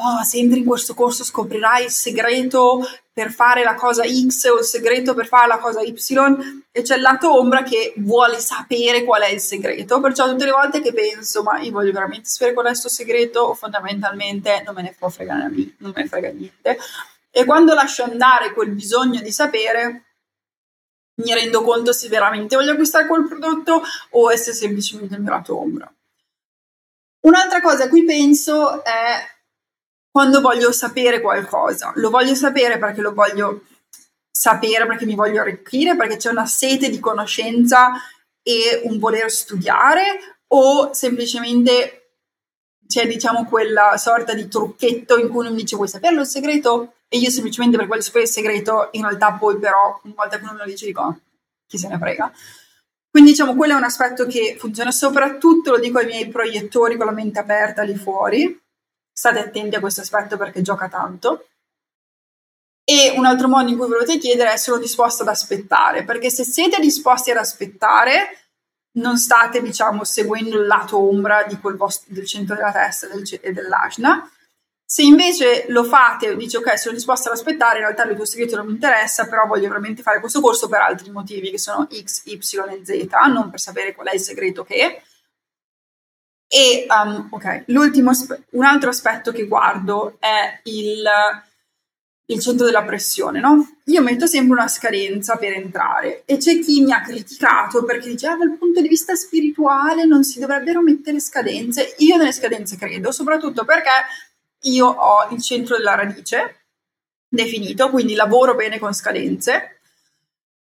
oh, 0.02 0.22
se 0.24 0.38
entri 0.38 0.60
in 0.60 0.64
questo 0.64 0.94
corso 0.94 1.24
scoprirai 1.24 1.84
il 1.84 1.90
segreto 1.90 2.80
per 3.12 3.30
fare 3.30 3.62
la 3.62 3.74
cosa 3.74 4.04
X 4.04 4.44
o 4.44 4.58
il 4.58 4.64
segreto 4.64 5.14
per 5.14 5.26
fare 5.26 5.46
la 5.46 5.58
cosa 5.58 5.82
Y 5.82 5.94
e 6.72 6.82
c'è 6.82 6.96
il 6.96 7.02
lato 7.02 7.38
ombra 7.38 7.62
che 7.62 7.92
vuole 7.98 8.38
sapere 8.40 9.04
qual 9.04 9.22
è 9.22 9.28
il 9.28 9.40
segreto, 9.40 10.00
perciò 10.00 10.28
tutte 10.28 10.46
le 10.46 10.50
volte 10.50 10.80
che 10.80 10.92
penso 10.92 11.42
ma 11.42 11.60
io 11.60 11.70
voglio 11.70 11.92
veramente 11.92 12.28
sapere 12.28 12.54
qual 12.54 12.66
è 12.66 12.70
il 12.70 12.76
suo 12.76 12.88
segreto 12.88 13.54
fondamentalmente 13.54 14.62
non 14.64 14.74
me 14.74 14.82
ne 14.82 14.94
può 14.98 15.08
fregare 15.08 15.50
non 15.78 15.92
me 15.94 16.02
ne 16.02 16.08
frega 16.08 16.30
niente 16.30 16.78
e 17.30 17.44
quando 17.44 17.74
lascio 17.74 18.04
andare 18.04 18.52
quel 18.52 18.70
bisogno 18.70 19.20
di 19.20 19.30
sapere 19.30 20.04
mi 21.14 21.34
rendo 21.34 21.62
conto 21.62 21.92
se 21.92 22.08
veramente 22.08 22.56
voglio 22.56 22.72
acquistare 22.72 23.06
quel 23.06 23.26
prodotto 23.26 23.82
o 24.10 24.36
se 24.36 24.52
semplicemente 24.52 25.14
il 25.14 25.20
mio 25.20 25.30
lato 25.30 25.58
ombra. 25.58 25.92
Un'altra 27.20 27.60
cosa 27.60 27.84
a 27.84 27.88
cui 27.88 28.04
penso 28.04 28.82
è 28.82 29.14
quando 30.12 30.40
voglio 30.42 30.70
sapere 30.70 31.20
qualcosa. 31.20 31.92
Lo 31.96 32.10
voglio 32.10 32.34
sapere 32.34 32.78
perché 32.78 33.00
lo 33.00 33.14
voglio 33.14 33.64
sapere, 34.30 34.86
perché 34.86 35.06
mi 35.06 35.14
voglio 35.14 35.40
arricchire, 35.40 35.96
perché 35.96 36.16
c'è 36.16 36.30
una 36.30 36.46
sete 36.46 36.90
di 36.90 37.00
conoscenza 37.00 37.92
e 38.42 38.82
un 38.84 38.98
voler 38.98 39.30
studiare 39.30 40.18
o 40.48 40.92
semplicemente 40.92 41.98
c'è 42.86 43.06
diciamo 43.06 43.46
quella 43.46 43.96
sorta 43.96 44.34
di 44.34 44.48
trucchetto 44.48 45.16
in 45.16 45.28
cui 45.28 45.40
uno 45.46 45.50
mi 45.50 45.62
dice 45.62 45.76
vuoi 45.76 45.88
saperlo 45.88 46.20
il 46.20 46.26
segreto? 46.26 46.96
E 47.08 47.18
io 47.18 47.30
semplicemente 47.30 47.78
per 47.78 47.86
voglio 47.86 48.02
sapere 48.02 48.24
il 48.24 48.30
segreto, 48.30 48.88
in 48.92 49.02
realtà 49.02 49.32
poi 49.32 49.58
però 49.58 49.98
una 50.02 50.14
volta 50.14 50.38
che 50.38 50.44
uno 50.44 50.52
me 50.52 50.58
lo 50.58 50.64
dice 50.66 50.84
dico 50.84 51.20
chi 51.66 51.78
se 51.78 51.88
ne 51.88 51.96
frega. 51.96 52.30
Quindi 53.10 53.30
diciamo 53.30 53.54
quello 53.54 53.74
è 53.74 53.76
un 53.76 53.84
aspetto 53.84 54.26
che 54.26 54.56
funziona 54.58 54.90
soprattutto, 54.90 55.70
lo 55.70 55.78
dico 55.78 55.98
ai 55.98 56.06
miei 56.06 56.28
proiettori 56.28 56.96
con 56.96 57.06
la 57.06 57.12
mente 57.12 57.38
aperta 57.38 57.82
lì 57.82 57.94
fuori, 57.94 58.60
State 59.12 59.38
attenti 59.38 59.76
a 59.76 59.80
questo 59.80 60.00
aspetto 60.00 60.36
perché 60.36 60.62
gioca 60.62 60.88
tanto. 60.88 61.46
E 62.84 63.14
un 63.16 63.26
altro 63.26 63.48
modo 63.48 63.70
in 63.70 63.76
cui 63.76 63.86
volete 63.86 64.18
chiedere 64.18 64.52
è 64.52 64.56
sono 64.56 64.78
disposto 64.78 65.22
ad 65.22 65.28
aspettare, 65.28 66.04
perché 66.04 66.30
se 66.30 66.44
siete 66.44 66.80
disposti 66.80 67.30
ad 67.30 67.36
aspettare, 67.36 68.38
non 68.94 69.16
state, 69.16 69.62
diciamo, 69.62 70.04
seguendo 70.04 70.60
il 70.60 70.66
lato 70.66 70.98
ombra 70.98 71.46
vostro, 71.76 72.12
del 72.12 72.26
centro 72.26 72.54
della 72.54 72.72
testa 72.72 73.06
del, 73.06 73.22
e 73.40 73.52
dell'asna. 73.52 74.28
Se 74.84 75.02
invece 75.02 75.64
lo 75.68 75.84
fate 75.84 76.26
e 76.28 76.36
dici 76.36 76.56
ok, 76.56 76.78
sono 76.78 76.94
disposto 76.94 77.28
ad 77.28 77.34
aspettare, 77.36 77.78
in 77.78 77.84
realtà 77.84 78.04
il 78.04 78.14
tuo 78.14 78.26
segreto 78.26 78.56
non 78.56 78.66
mi 78.66 78.72
interessa, 78.72 79.26
però 79.26 79.46
voglio 79.46 79.68
veramente 79.68 80.02
fare 80.02 80.20
questo 80.20 80.42
corso 80.42 80.68
per 80.68 80.80
altri 80.80 81.10
motivi 81.10 81.50
che 81.50 81.58
sono 81.58 81.88
X, 81.90 82.24
Y 82.26 82.34
e 82.34 82.84
Z, 82.84 83.08
non 83.32 83.48
per 83.48 83.58
sapere 83.58 83.94
qual 83.94 84.08
è 84.08 84.14
il 84.14 84.20
segreto 84.20 84.64
che 84.64 85.02
e 86.54 86.86
um, 86.86 87.28
ok, 87.30 87.64
un 88.50 88.64
altro 88.64 88.90
aspetto 88.90 89.32
che 89.32 89.46
guardo 89.46 90.18
è 90.20 90.60
il, 90.64 91.02
il 92.26 92.40
centro 92.40 92.66
della 92.66 92.82
pressione, 92.82 93.40
no? 93.40 93.78
Io 93.86 94.02
metto 94.02 94.26
sempre 94.26 94.52
una 94.52 94.68
scadenza 94.68 95.36
per 95.36 95.54
entrare 95.54 96.24
e 96.26 96.36
c'è 96.36 96.58
chi 96.58 96.82
mi 96.82 96.92
ha 96.92 97.00
criticato 97.00 97.84
perché 97.84 98.10
dice 98.10 98.26
ah, 98.26 98.36
dal 98.36 98.58
punto 98.58 98.82
di 98.82 98.88
vista 98.88 99.14
spirituale 99.14 100.04
non 100.04 100.24
si 100.24 100.40
dovrebbero 100.40 100.82
mettere 100.82 101.20
scadenze. 101.20 101.94
Io 102.00 102.18
nelle 102.18 102.32
scadenze 102.32 102.76
credo, 102.76 103.12
soprattutto 103.12 103.64
perché 103.64 103.88
io 104.64 104.88
ho 104.88 105.32
il 105.32 105.40
centro 105.40 105.78
della 105.78 105.94
radice 105.94 106.64
definito, 107.28 107.88
quindi 107.88 108.12
lavoro 108.12 108.54
bene 108.54 108.78
con 108.78 108.92
scadenze 108.92 109.78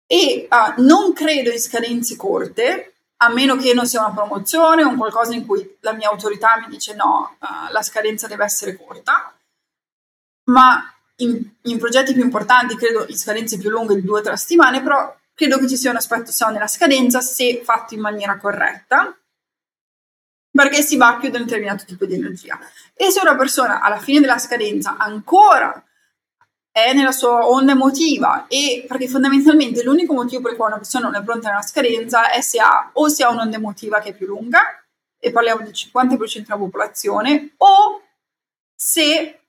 e 0.07 0.47
uh, 0.49 0.81
non 0.83 1.11
credo 1.11 1.51
in 1.51 1.59
scadenze 1.59 2.15
corte 2.15 2.90
a 3.23 3.29
meno 3.29 3.55
che 3.55 3.73
non 3.73 3.85
sia 3.85 4.01
una 4.01 4.13
promozione 4.13 4.83
o 4.83 4.89
un 4.89 4.97
qualcosa 4.97 5.33
in 5.33 5.45
cui 5.45 5.77
la 5.81 5.93
mia 5.93 6.09
autorità 6.09 6.57
mi 6.59 6.67
dice 6.67 6.95
no, 6.95 7.37
uh, 7.39 7.71
la 7.71 7.81
scadenza 7.83 8.27
deve 8.27 8.43
essere 8.43 8.75
corta, 8.75 9.33
ma 10.45 10.91
in, 11.17 11.47
in, 11.63 11.77
progetti 11.77 12.13
più 12.13 12.23
importanti, 12.23 12.75
credo 12.75 13.05
in 13.07 13.17
scadenze 13.17 13.59
più 13.59 13.69
lunghe 13.69 13.95
di 13.95 14.01
due 14.01 14.19
o 14.19 14.23
tre 14.23 14.37
settimane, 14.37 14.81
però 14.81 15.15
credo 15.35 15.59
che 15.59 15.67
ci 15.67 15.77
sia 15.77 15.91
un 15.91 15.97
aspetto 15.97 16.31
sano 16.31 16.53
nella 16.53 16.67
scadenza 16.67 17.21
se 17.21 17.61
fatto 17.63 17.93
in 17.93 18.01
maniera 18.01 18.37
corretta, 18.37 19.15
perché 20.51 20.81
si 20.81 20.97
va 20.97 21.09
a 21.09 21.19
chiudere 21.19 21.43
un 21.43 21.47
determinato 21.47 21.85
tipo 21.85 22.05
di 22.05 22.15
energia. 22.15 22.59
E 22.95 23.11
se 23.11 23.19
una 23.21 23.35
persona 23.35 23.81
alla 23.81 23.99
fine 23.99 24.19
della 24.19 24.39
scadenza 24.39 24.97
ancora 24.97 25.83
è 26.71 26.93
nella 26.93 27.11
sua 27.11 27.47
onda 27.47 27.73
emotiva 27.73 28.47
e 28.47 28.85
perché 28.87 29.07
fondamentalmente 29.07 29.83
l'unico 29.83 30.13
motivo 30.13 30.41
per 30.41 30.55
cui 30.55 30.65
una 30.65 30.77
persona 30.77 31.09
non 31.09 31.21
è 31.21 31.23
pronta 31.23 31.49
a 31.49 31.51
una 31.51 31.61
scadenza 31.61 32.31
è 32.31 32.39
se 32.41 32.59
ha 32.59 32.89
o 32.93 33.09
se 33.09 33.23
ha 33.23 33.29
un'onda 33.29 33.57
emotiva 33.57 33.99
che 33.99 34.09
è 34.09 34.15
più 34.15 34.27
lunga 34.27 34.61
e 35.19 35.31
parliamo 35.31 35.63
del 35.63 35.73
50% 35.73 36.43
della 36.43 36.57
popolazione 36.57 37.53
o 37.57 38.01
se 38.73 39.41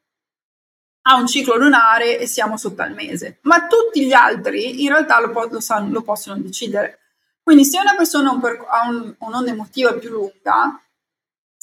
ha 1.05 1.17
un 1.17 1.27
ciclo 1.27 1.57
lunare 1.57 2.19
e 2.19 2.27
siamo 2.27 2.57
sotto 2.57 2.83
al 2.83 2.93
mese. 2.93 3.39
Ma 3.43 3.67
tutti 3.67 4.05
gli 4.05 4.13
altri 4.13 4.83
in 4.83 4.91
realtà 4.91 5.21
lo, 5.21 5.33
lo, 5.49 5.61
sanno, 5.61 5.93
lo 5.93 6.03
possono 6.03 6.41
decidere. 6.41 6.99
Quindi 7.43 7.65
se 7.65 7.79
una 7.79 7.97
persona 7.97 8.31
ha, 8.31 8.35
un 8.35 8.41
ha 8.43 8.89
un, 8.89 9.15
un'onda 9.19 9.51
emotiva 9.51 9.95
più 9.95 10.11
lunga 10.11 10.81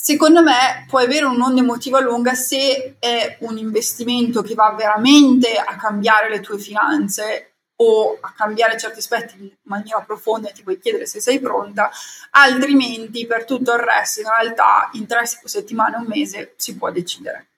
Secondo 0.02 0.42
me 0.42 0.86
puoi 0.88 1.04
avere 1.04 1.26
un'onda 1.26 1.60
emotiva 1.60 2.00
lunga 2.00 2.34
se 2.34 2.96
è 3.00 3.36
un 3.42 3.58
investimento 3.58 4.42
che 4.42 4.54
va 4.54 4.72
veramente 4.72 5.58
a 5.58 5.76
cambiare 5.76 6.30
le 6.30 6.40
tue 6.40 6.58
finanze 6.58 7.56
o 7.82 8.18
a 8.22 8.32
cambiare 8.32 8.80
certi 8.80 9.00
aspetti 9.00 9.36
in 9.38 9.52
maniera 9.64 10.00
profonda 10.00 10.48
e 10.48 10.54
ti 10.54 10.64
puoi 10.64 10.80
chiedere 10.80 11.06
se 11.06 11.20
sei 11.20 11.42
pronta, 11.42 11.92
altrimenti 12.32 13.28
per 13.28 13.44
tutto 13.44 13.74
il 13.74 13.80
resto 13.80 14.22
in 14.22 14.30
realtà 14.30 14.90
in 14.94 15.06
tre 15.06 15.26
settimane 15.26 15.98
o 15.98 16.00
un 16.00 16.06
mese 16.08 16.54
si 16.56 16.78
può 16.78 16.90
decidere. 16.92 17.50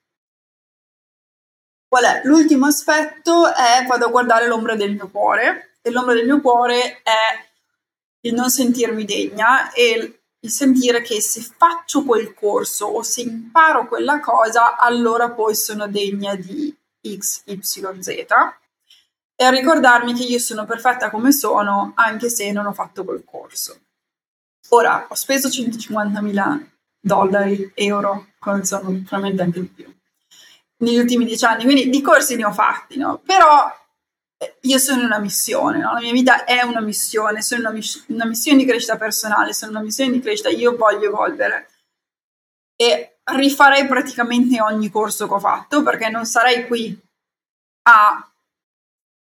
Qual 1.88 2.04
è? 2.04 2.22
L'ultimo 2.24 2.66
aspetto 2.66 3.54
è 3.54 3.86
vado 3.88 4.08
a 4.08 4.10
guardare 4.10 4.48
l'ombra 4.48 4.76
del 4.76 4.94
mio 4.94 5.10
cuore 5.10 5.76
e 5.84 5.92
l'ombra 5.92 6.16
del 6.16 6.26
mio 6.26 6.42
cuore 6.42 7.02
è 7.04 7.50
il 8.22 8.34
non 8.34 8.50
sentirmi 8.50 9.06
degna 9.06 9.72
e 9.74 10.21
il 10.44 10.50
sentire 10.50 11.02
che 11.02 11.22
se 11.22 11.42
faccio 11.42 12.04
quel 12.04 12.34
corso 12.34 12.86
o 12.86 13.04
se 13.04 13.22
imparo 13.22 13.88
quella 13.88 14.20
cosa, 14.20 14.78
allora 14.78 15.32
poi 15.32 15.56
sono 15.56 15.88
degna 15.88 16.36
di 16.36 16.76
X, 17.02 17.44
Y, 17.46 17.60
Z. 17.62 18.08
E 19.36 19.44
a 19.44 19.50
ricordarmi 19.50 20.14
che 20.14 20.24
io 20.24 20.40
sono 20.40 20.66
perfetta 20.66 21.10
come 21.10 21.32
sono, 21.32 21.94
anche 21.96 22.30
se 22.30 22.52
non 22.52 22.66
ho 22.66 22.74
fatto 22.74 23.04
quel 23.04 23.24
corso. 23.24 23.80
Ora, 24.70 25.08
ho 25.10 25.16
speso 25.16 25.48
150.000 25.48 26.66
dollari, 27.00 27.72
euro, 27.74 28.28
sono 28.62 29.02
probabilmente 29.06 29.42
anche 29.42 29.62
di 29.62 29.68
più, 29.68 29.94
negli 30.78 30.98
ultimi 30.98 31.26
dieci 31.26 31.46
anni, 31.46 31.64
quindi 31.64 31.90
di 31.90 32.02
corsi 32.02 32.36
ne 32.36 32.46
ho 32.46 32.52
fatti, 32.52 32.98
no? 32.98 33.20
Però 33.26 33.81
io 34.62 34.78
sono 34.78 35.04
una 35.04 35.20
missione, 35.20 35.80
no? 35.80 35.94
la 35.94 36.00
mia 36.00 36.12
vita 36.12 36.46
è 36.46 36.62
una 36.64 36.82
missione, 36.82 37.42
sono 37.42 37.62
una, 37.62 37.72
miss- 37.72 38.06
una, 38.08 38.26
missione 38.26 38.58
di 38.58 38.66
crescita 38.66 38.98
personale, 38.98 39.54
sono 39.54 39.72
una 39.72 39.82
missione 39.82 40.12
di 40.12 40.20
crescita, 40.20 40.50
io 40.50 40.76
voglio 40.76 41.08
evolvere 41.08 41.70
e 42.76 43.18
rifarei 43.24 43.86
praticamente 43.88 44.60
ogni 44.60 44.90
corso 44.90 45.28
che 45.28 45.34
ho 45.34 45.40
fatto 45.40 45.84
perché 45.84 46.10
non 46.10 46.26
sarei 46.26 46.66
qui 46.66 47.00
a 47.84 48.32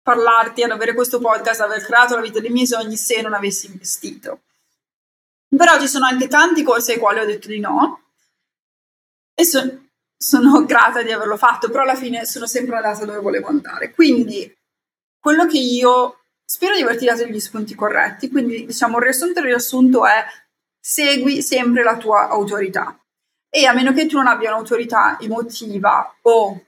parlarti, 0.02 0.64
ad 0.64 0.72
avere 0.72 0.94
questo 0.94 1.20
podcast, 1.20 1.62
ad 1.62 1.72
aver 1.72 1.84
creato 1.84 2.16
la 2.16 2.22
vita 2.22 2.40
dei 2.40 2.50
miei 2.50 2.66
sogni 2.66 2.96
se 2.96 3.22
non 3.22 3.34
avessi 3.34 3.68
investito. 3.68 4.44
Però 5.50 5.80
ci 5.80 5.88
sono 5.88 6.06
anche 6.06 6.28
tanti 6.28 6.64
corsi 6.64 6.92
ai 6.92 7.00
quali 7.00 7.20
ho 7.20 7.26
detto 7.26 7.48
di 7.48 7.60
no 7.60 8.04
e, 9.34 9.44
so- 9.44 9.88
sono 10.16 10.64
grata 10.66 11.02
di 11.02 11.12
averlo 11.12 11.38
fatto, 11.38 11.70
però 11.70 11.84
alla 11.84 11.96
fine 11.96 12.26
sono 12.26 12.46
sempre 12.46 12.78
andata 12.78 13.06
dove 13.06 13.20
volevo 13.20 13.48
andare. 13.48 13.92
Quindi 13.94 14.56
quello 15.20 15.46
che 15.46 15.58
io 15.58 16.20
spero 16.44 16.76
di 16.76 16.82
averti 16.82 17.06
dato 17.06 17.24
degli 17.24 17.40
spunti 17.40 17.76
corretti, 17.76 18.30
quindi 18.30 18.66
diciamo 18.66 18.98
il 18.98 19.04
riassunto 19.04 19.40
il 19.40 19.46
riassunto 19.46 20.06
è 20.06 20.26
segui 20.80 21.42
sempre 21.42 21.84
la 21.84 21.98
tua 21.98 22.30
autorità 22.30 22.98
e 23.50 23.66
a 23.66 23.74
meno 23.74 23.94
che 23.94 24.06
tu 24.06 24.18
non 24.18 24.28
abbia 24.28 24.50
un'autorità 24.50 25.18
emotiva 25.20 26.16
o 26.22 26.66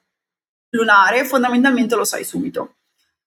lunare, 0.71 1.25
fondamentalmente 1.25 1.95
lo 1.95 2.03
sai 2.03 2.23
subito. 2.23 2.77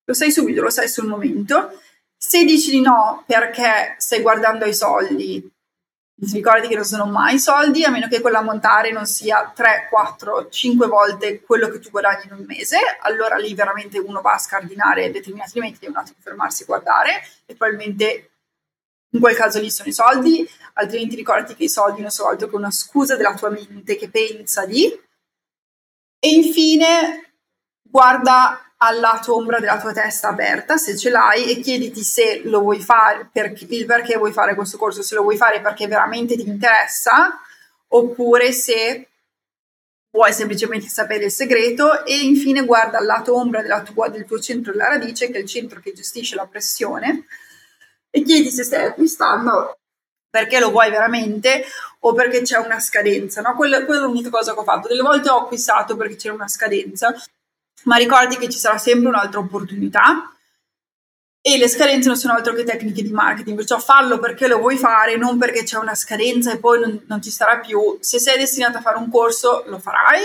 Lo 0.05 0.15
sai 0.15 0.31
subito, 0.33 0.61
lo 0.61 0.71
sai 0.71 0.89
sul 0.89 1.07
momento. 1.07 1.81
Se 2.17 2.45
dici 2.45 2.71
di 2.71 2.81
no 2.81 3.23
perché 3.27 3.95
stai 3.99 4.21
guardando 4.21 4.65
ai 4.65 4.75
soldi, 4.75 5.51
ricordi 6.21 6.69
che 6.69 6.77
non 6.77 6.85
sono 6.85 7.07
mai 7.07 7.39
soldi, 7.39 7.85
a 7.85 7.91
meno 7.91 8.09
che 8.09 8.21
quell'ammontare 8.21 8.93
non 8.93 9.07
sia 9.07 9.51
3, 9.55 9.89
4, 9.91 10.49
5 10.49 10.87
volte 10.87 11.43
quello 11.43 11.69
che 11.69 11.81
tu 11.81 11.91
guadagni 11.91 12.27
in 12.27 12.33
un 12.33 12.45
mese, 12.47 12.79
allora 13.03 13.37
lì 13.37 13.55
veramente 13.55 13.99
uno 13.99 14.21
va 14.21 14.35
a 14.35 14.39
scardinare 14.39 15.11
determinati 15.11 15.59
elementi, 15.59 15.81
deve 15.81 15.93
un 15.93 15.99
attimo 15.99 16.19
fermarsi 16.21 16.63
e 16.63 16.67
guardare 16.67 17.23
e 17.47 17.55
probabilmente 17.55 18.31
in 19.11 19.21
quel 19.21 19.37
caso 19.37 19.61
lì 19.61 19.71
sono 19.71 19.89
i 19.89 19.93
soldi, 19.93 20.49
altrimenti 20.75 21.15
ricordati 21.15 21.55
che 21.55 21.65
i 21.65 21.69
soldi 21.69 22.01
non 22.01 22.11
sono 22.11 22.31
altro 22.31 22.49
che 22.49 22.57
una 22.57 22.71
scusa 22.71 23.17
della 23.17 23.35
tua 23.35 23.51
mente 23.51 23.97
che 23.97 24.09
pensa 24.09 24.67
di. 24.67 24.87
E 26.19 26.29
infine 26.29 27.35
guarda 27.83 28.64
al 28.79 29.01
lato 29.01 29.35
ombra 29.35 29.61
della 29.61 29.81
tua 29.81 29.93
testa 29.93 30.29
aperta, 30.29 30.77
se 30.77 30.97
ce 30.97 31.11
l'hai, 31.11 31.51
e 31.51 31.61
chiediti 31.61 32.03
se 32.03 32.43
lo 32.45 32.61
vuoi 32.61 32.81
fare, 32.81 33.29
per, 33.33 33.55
il 33.57 33.87
perché 33.87 34.17
vuoi 34.17 34.33
fare 34.33 34.55
questo 34.55 34.77
corso, 34.77 35.03
se 35.03 35.15
lo 35.15 35.23
vuoi 35.23 35.37
fare 35.37 35.61
perché 35.61 35.87
veramente 35.87 36.37
ti 36.37 36.47
interessa, 36.47 37.41
oppure 37.89 38.53
se 38.53 39.09
vuoi 40.11 40.33
semplicemente 40.33 40.89
sapere 40.89 41.25
il 41.25 41.31
segreto 41.31 42.05
e 42.05 42.19
infine 42.21 42.65
guarda 42.65 42.99
al 42.99 43.07
lato 43.07 43.37
ombra 43.37 43.83
tua, 43.83 44.09
del 44.09 44.25
tuo 44.25 44.39
centro 44.39 44.73
della 44.73 44.89
radice, 44.89 45.31
che 45.31 45.39
è 45.39 45.41
il 45.41 45.49
centro 45.49 45.81
che 45.81 45.93
gestisce 45.93 46.35
la 46.35 46.47
pressione, 46.47 47.27
e 48.11 48.23
chiedi 48.23 48.51
se 48.51 48.63
stai 48.65 48.87
acquistando 48.87 49.79
perché 50.35 50.59
lo 50.59 50.71
vuoi 50.71 50.91
veramente 50.91 51.65
o 52.01 52.13
perché 52.13 52.43
c'è 52.43 52.59
una 52.59 52.81
scadenza. 52.81 53.41
No? 53.41 53.55
Quella, 53.55 53.85
quella 53.85 54.03
è 54.03 54.05
l'unica 54.05 54.31
cosa 54.31 54.53
che 54.53 54.59
ho 54.59 54.65
fatto. 54.65 54.89
Delle 54.89 55.03
volte 55.03 55.31
ho 55.31 55.43
acquistato 55.43 55.97
perché 55.97 56.17
c'era 56.17 56.35
una 56.35 56.49
scadenza, 56.49 57.15
ma 57.85 57.97
ricordi 57.97 58.37
che 58.37 58.49
ci 58.49 58.59
sarà 58.59 58.79
sempre 58.79 59.09
un'altra 59.09 59.41
opportunità 59.41 60.35
e 61.47 61.59
le 61.59 61.69
scadenze 61.69 62.09
non 62.09 62.17
sono 62.17 62.33
altro 62.33 62.55
che 62.55 62.65
tecniche 62.65 63.03
di 63.03 63.11
marketing, 63.11 63.55
perciò 63.55 63.79
fallo 63.79 64.19
perché 64.19 64.47
lo 64.47 64.59
vuoi 64.61 64.79
fare, 64.79 65.17
non 65.17 65.37
perché 65.37 65.63
c'è 65.63 65.77
una 65.77 65.95
scadenza 65.95 66.51
e 66.51 66.59
poi 66.59 66.81
non, 66.81 67.05
non 67.07 67.21
ci 67.21 67.31
sarà 67.31 67.59
più. 67.59 67.99
Se 68.01 68.19
sei 68.19 68.39
destinato 68.39 68.79
a 68.79 68.81
fare 68.81 68.97
un 68.97 69.11
corso, 69.11 69.63
lo 69.67 69.79
farai 69.79 70.23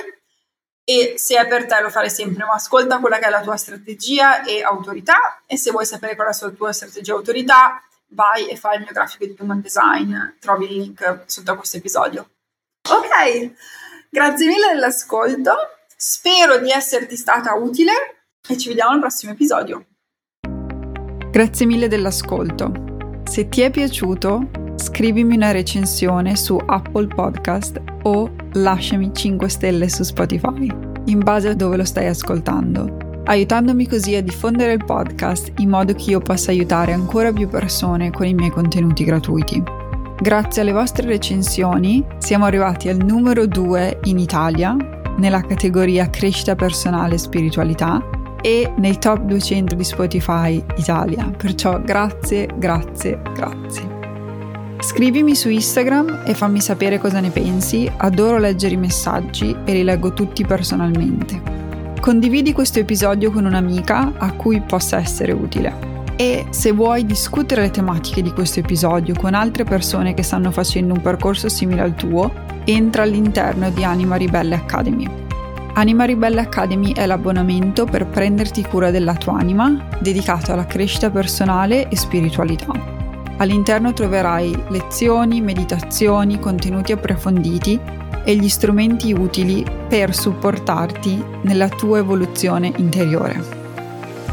e 0.85 1.15
se 1.17 1.37
è 1.37 1.45
per 1.45 1.65
te 1.65 1.81
lo 1.81 1.89
fare 1.89 2.09
sempre, 2.09 2.45
ma 2.45 2.53
ascolta 2.53 2.99
quella 2.99 3.19
che 3.19 3.25
è 3.25 3.29
la 3.29 3.41
tua 3.41 3.57
strategia 3.57 4.43
e 4.43 4.63
autorità 4.63 5.43
e 5.45 5.57
se 5.57 5.71
vuoi 5.71 5.85
sapere 5.85 6.15
qual 6.15 6.29
è 6.29 6.37
la 6.39 6.49
tua 6.51 6.71
strategia 6.71 7.11
e 7.11 7.15
autorità, 7.17 7.83
vai 8.11 8.47
e 8.47 8.55
fai 8.55 8.77
il 8.77 8.83
mio 8.83 8.93
grafico 8.93 9.25
di 9.25 9.35
human 9.37 9.59
design, 9.59 10.15
trovi 10.39 10.71
il 10.71 10.77
link 10.77 11.23
sotto 11.25 11.51
a 11.51 11.57
questo 11.57 11.75
episodio. 11.75 12.29
Ok, 12.89 13.51
grazie 14.09 14.47
mille 14.47 14.69
dell'ascolto. 14.71 15.78
Spero 16.01 16.59
di 16.59 16.69
esserti 16.69 17.17
stata 17.17 17.55
utile 17.55 17.91
e 18.47 18.57
ci 18.57 18.69
vediamo 18.69 18.91
al 18.91 19.01
prossimo 19.01 19.33
episodio. 19.33 19.85
Grazie 21.29 21.65
mille 21.65 21.89
dell'ascolto. 21.89 23.21
Se 23.25 23.49
ti 23.49 23.59
è 23.59 23.69
piaciuto, 23.69 24.49
scrivimi 24.77 25.35
una 25.35 25.51
recensione 25.51 26.37
su 26.37 26.57
Apple 26.65 27.07
Podcast 27.07 27.81
o 28.03 28.33
lasciami 28.53 29.13
5 29.13 29.49
stelle 29.49 29.89
su 29.89 30.03
Spotify, 30.03 30.71
in 31.07 31.19
base 31.19 31.49
a 31.49 31.53
dove 31.53 31.75
lo 31.75 31.83
stai 31.83 32.07
ascoltando, 32.07 33.23
aiutandomi 33.25 33.85
così 33.85 34.15
a 34.15 34.23
diffondere 34.23 34.71
il 34.71 34.85
podcast 34.85 35.51
in 35.57 35.67
modo 35.67 35.93
che 35.95 36.11
io 36.11 36.21
possa 36.21 36.51
aiutare 36.51 36.93
ancora 36.93 37.33
più 37.33 37.49
persone 37.49 38.09
con 38.09 38.25
i 38.25 38.33
miei 38.33 38.51
contenuti 38.51 39.03
gratuiti. 39.03 39.61
Grazie 40.21 40.61
alle 40.61 40.71
vostre 40.71 41.07
recensioni 41.07 42.05
siamo 42.19 42.45
arrivati 42.45 42.87
al 42.87 43.03
numero 43.03 43.45
2 43.45 43.99
in 44.03 44.17
Italia 44.17 44.77
nella 45.19 45.41
categoria 45.41 46.09
crescita 46.09 46.55
personale 46.55 47.15
e 47.15 47.19
spiritualità 47.19 48.01
e 48.41 48.71
nei 48.77 48.97
top 48.97 49.19
200 49.19 49.75
di 49.75 49.83
Spotify 49.83 50.63
Italia. 50.77 51.29
Perciò 51.35 51.79
grazie, 51.81 52.49
grazie, 52.57 53.21
grazie. 53.33 53.97
Scrivimi 54.79 55.35
su 55.35 55.49
Instagram 55.49 56.21
e 56.25 56.33
fammi 56.33 56.61
sapere 56.61 56.99
cosa 56.99 57.19
ne 57.19 57.29
pensi, 57.29 57.89
adoro 57.97 58.37
leggere 58.37 58.75
i 58.75 58.77
messaggi 58.77 59.55
e 59.65 59.73
li 59.73 59.83
leggo 59.83 60.13
tutti 60.13 60.45
personalmente. 60.45 61.41
Condividi 61.99 62.53
questo 62.53 62.79
episodio 62.79 63.29
con 63.29 63.43
un'amica 63.43 64.13
a 64.17 64.31
cui 64.31 64.61
possa 64.61 64.97
essere 64.97 65.33
utile. 65.33 65.98
E 66.21 66.47
se 66.49 66.73
vuoi 66.73 67.05
discutere 67.05 67.61
le 67.61 67.71
tematiche 67.71 68.21
di 68.21 68.33
questo 68.33 68.59
episodio 68.59 69.15
con 69.15 69.33
altre 69.33 69.63
persone 69.63 70.13
che 70.13 70.21
stanno 70.21 70.51
facendo 70.51 70.93
un 70.93 71.01
percorso 71.01 71.47
simile 71.47 71.79
al 71.79 71.95
tuo, 71.95 72.29
entra 72.65 73.03
all'interno 73.03 73.69
di 73.69 73.85
Anima 73.85 74.17
Ribelle 74.17 74.55
Academy. 74.55 75.07
Anima 75.75 76.03
Ribelle 76.03 76.41
Academy 76.41 76.91
è 76.91 77.05
l'abbonamento 77.05 77.85
per 77.85 78.05
prenderti 78.07 78.63
cura 78.63 78.91
della 78.91 79.15
tua 79.15 79.37
anima, 79.37 79.87
dedicato 80.01 80.51
alla 80.51 80.65
crescita 80.65 81.09
personale 81.09 81.87
e 81.87 81.95
spiritualità. 81.95 82.73
All'interno 83.37 83.93
troverai 83.93 84.63
lezioni, 84.67 85.39
meditazioni, 85.39 86.37
contenuti 86.37 86.91
approfonditi 86.91 87.79
e 88.25 88.35
gli 88.35 88.49
strumenti 88.49 89.13
utili 89.13 89.65
per 89.87 90.13
supportarti 90.13 91.23
nella 91.43 91.69
tua 91.69 91.99
evoluzione 91.99 92.73
interiore. 92.75 93.58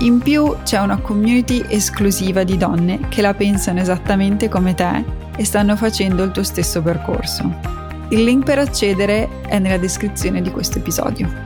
In 0.00 0.18
più 0.18 0.54
c'è 0.62 0.78
una 0.78 1.00
community 1.00 1.64
esclusiva 1.68 2.44
di 2.44 2.58
donne 2.58 3.08
che 3.08 3.22
la 3.22 3.32
pensano 3.32 3.80
esattamente 3.80 4.48
come 4.48 4.74
te 4.74 5.02
e 5.36 5.44
stanno 5.44 5.74
facendo 5.74 6.22
il 6.22 6.32
tuo 6.32 6.42
stesso 6.42 6.82
percorso. 6.82 7.50
Il 8.10 8.22
link 8.22 8.44
per 8.44 8.58
accedere 8.58 9.40
è 9.48 9.58
nella 9.58 9.78
descrizione 9.78 10.42
di 10.42 10.50
questo 10.50 10.78
episodio. 10.78 11.45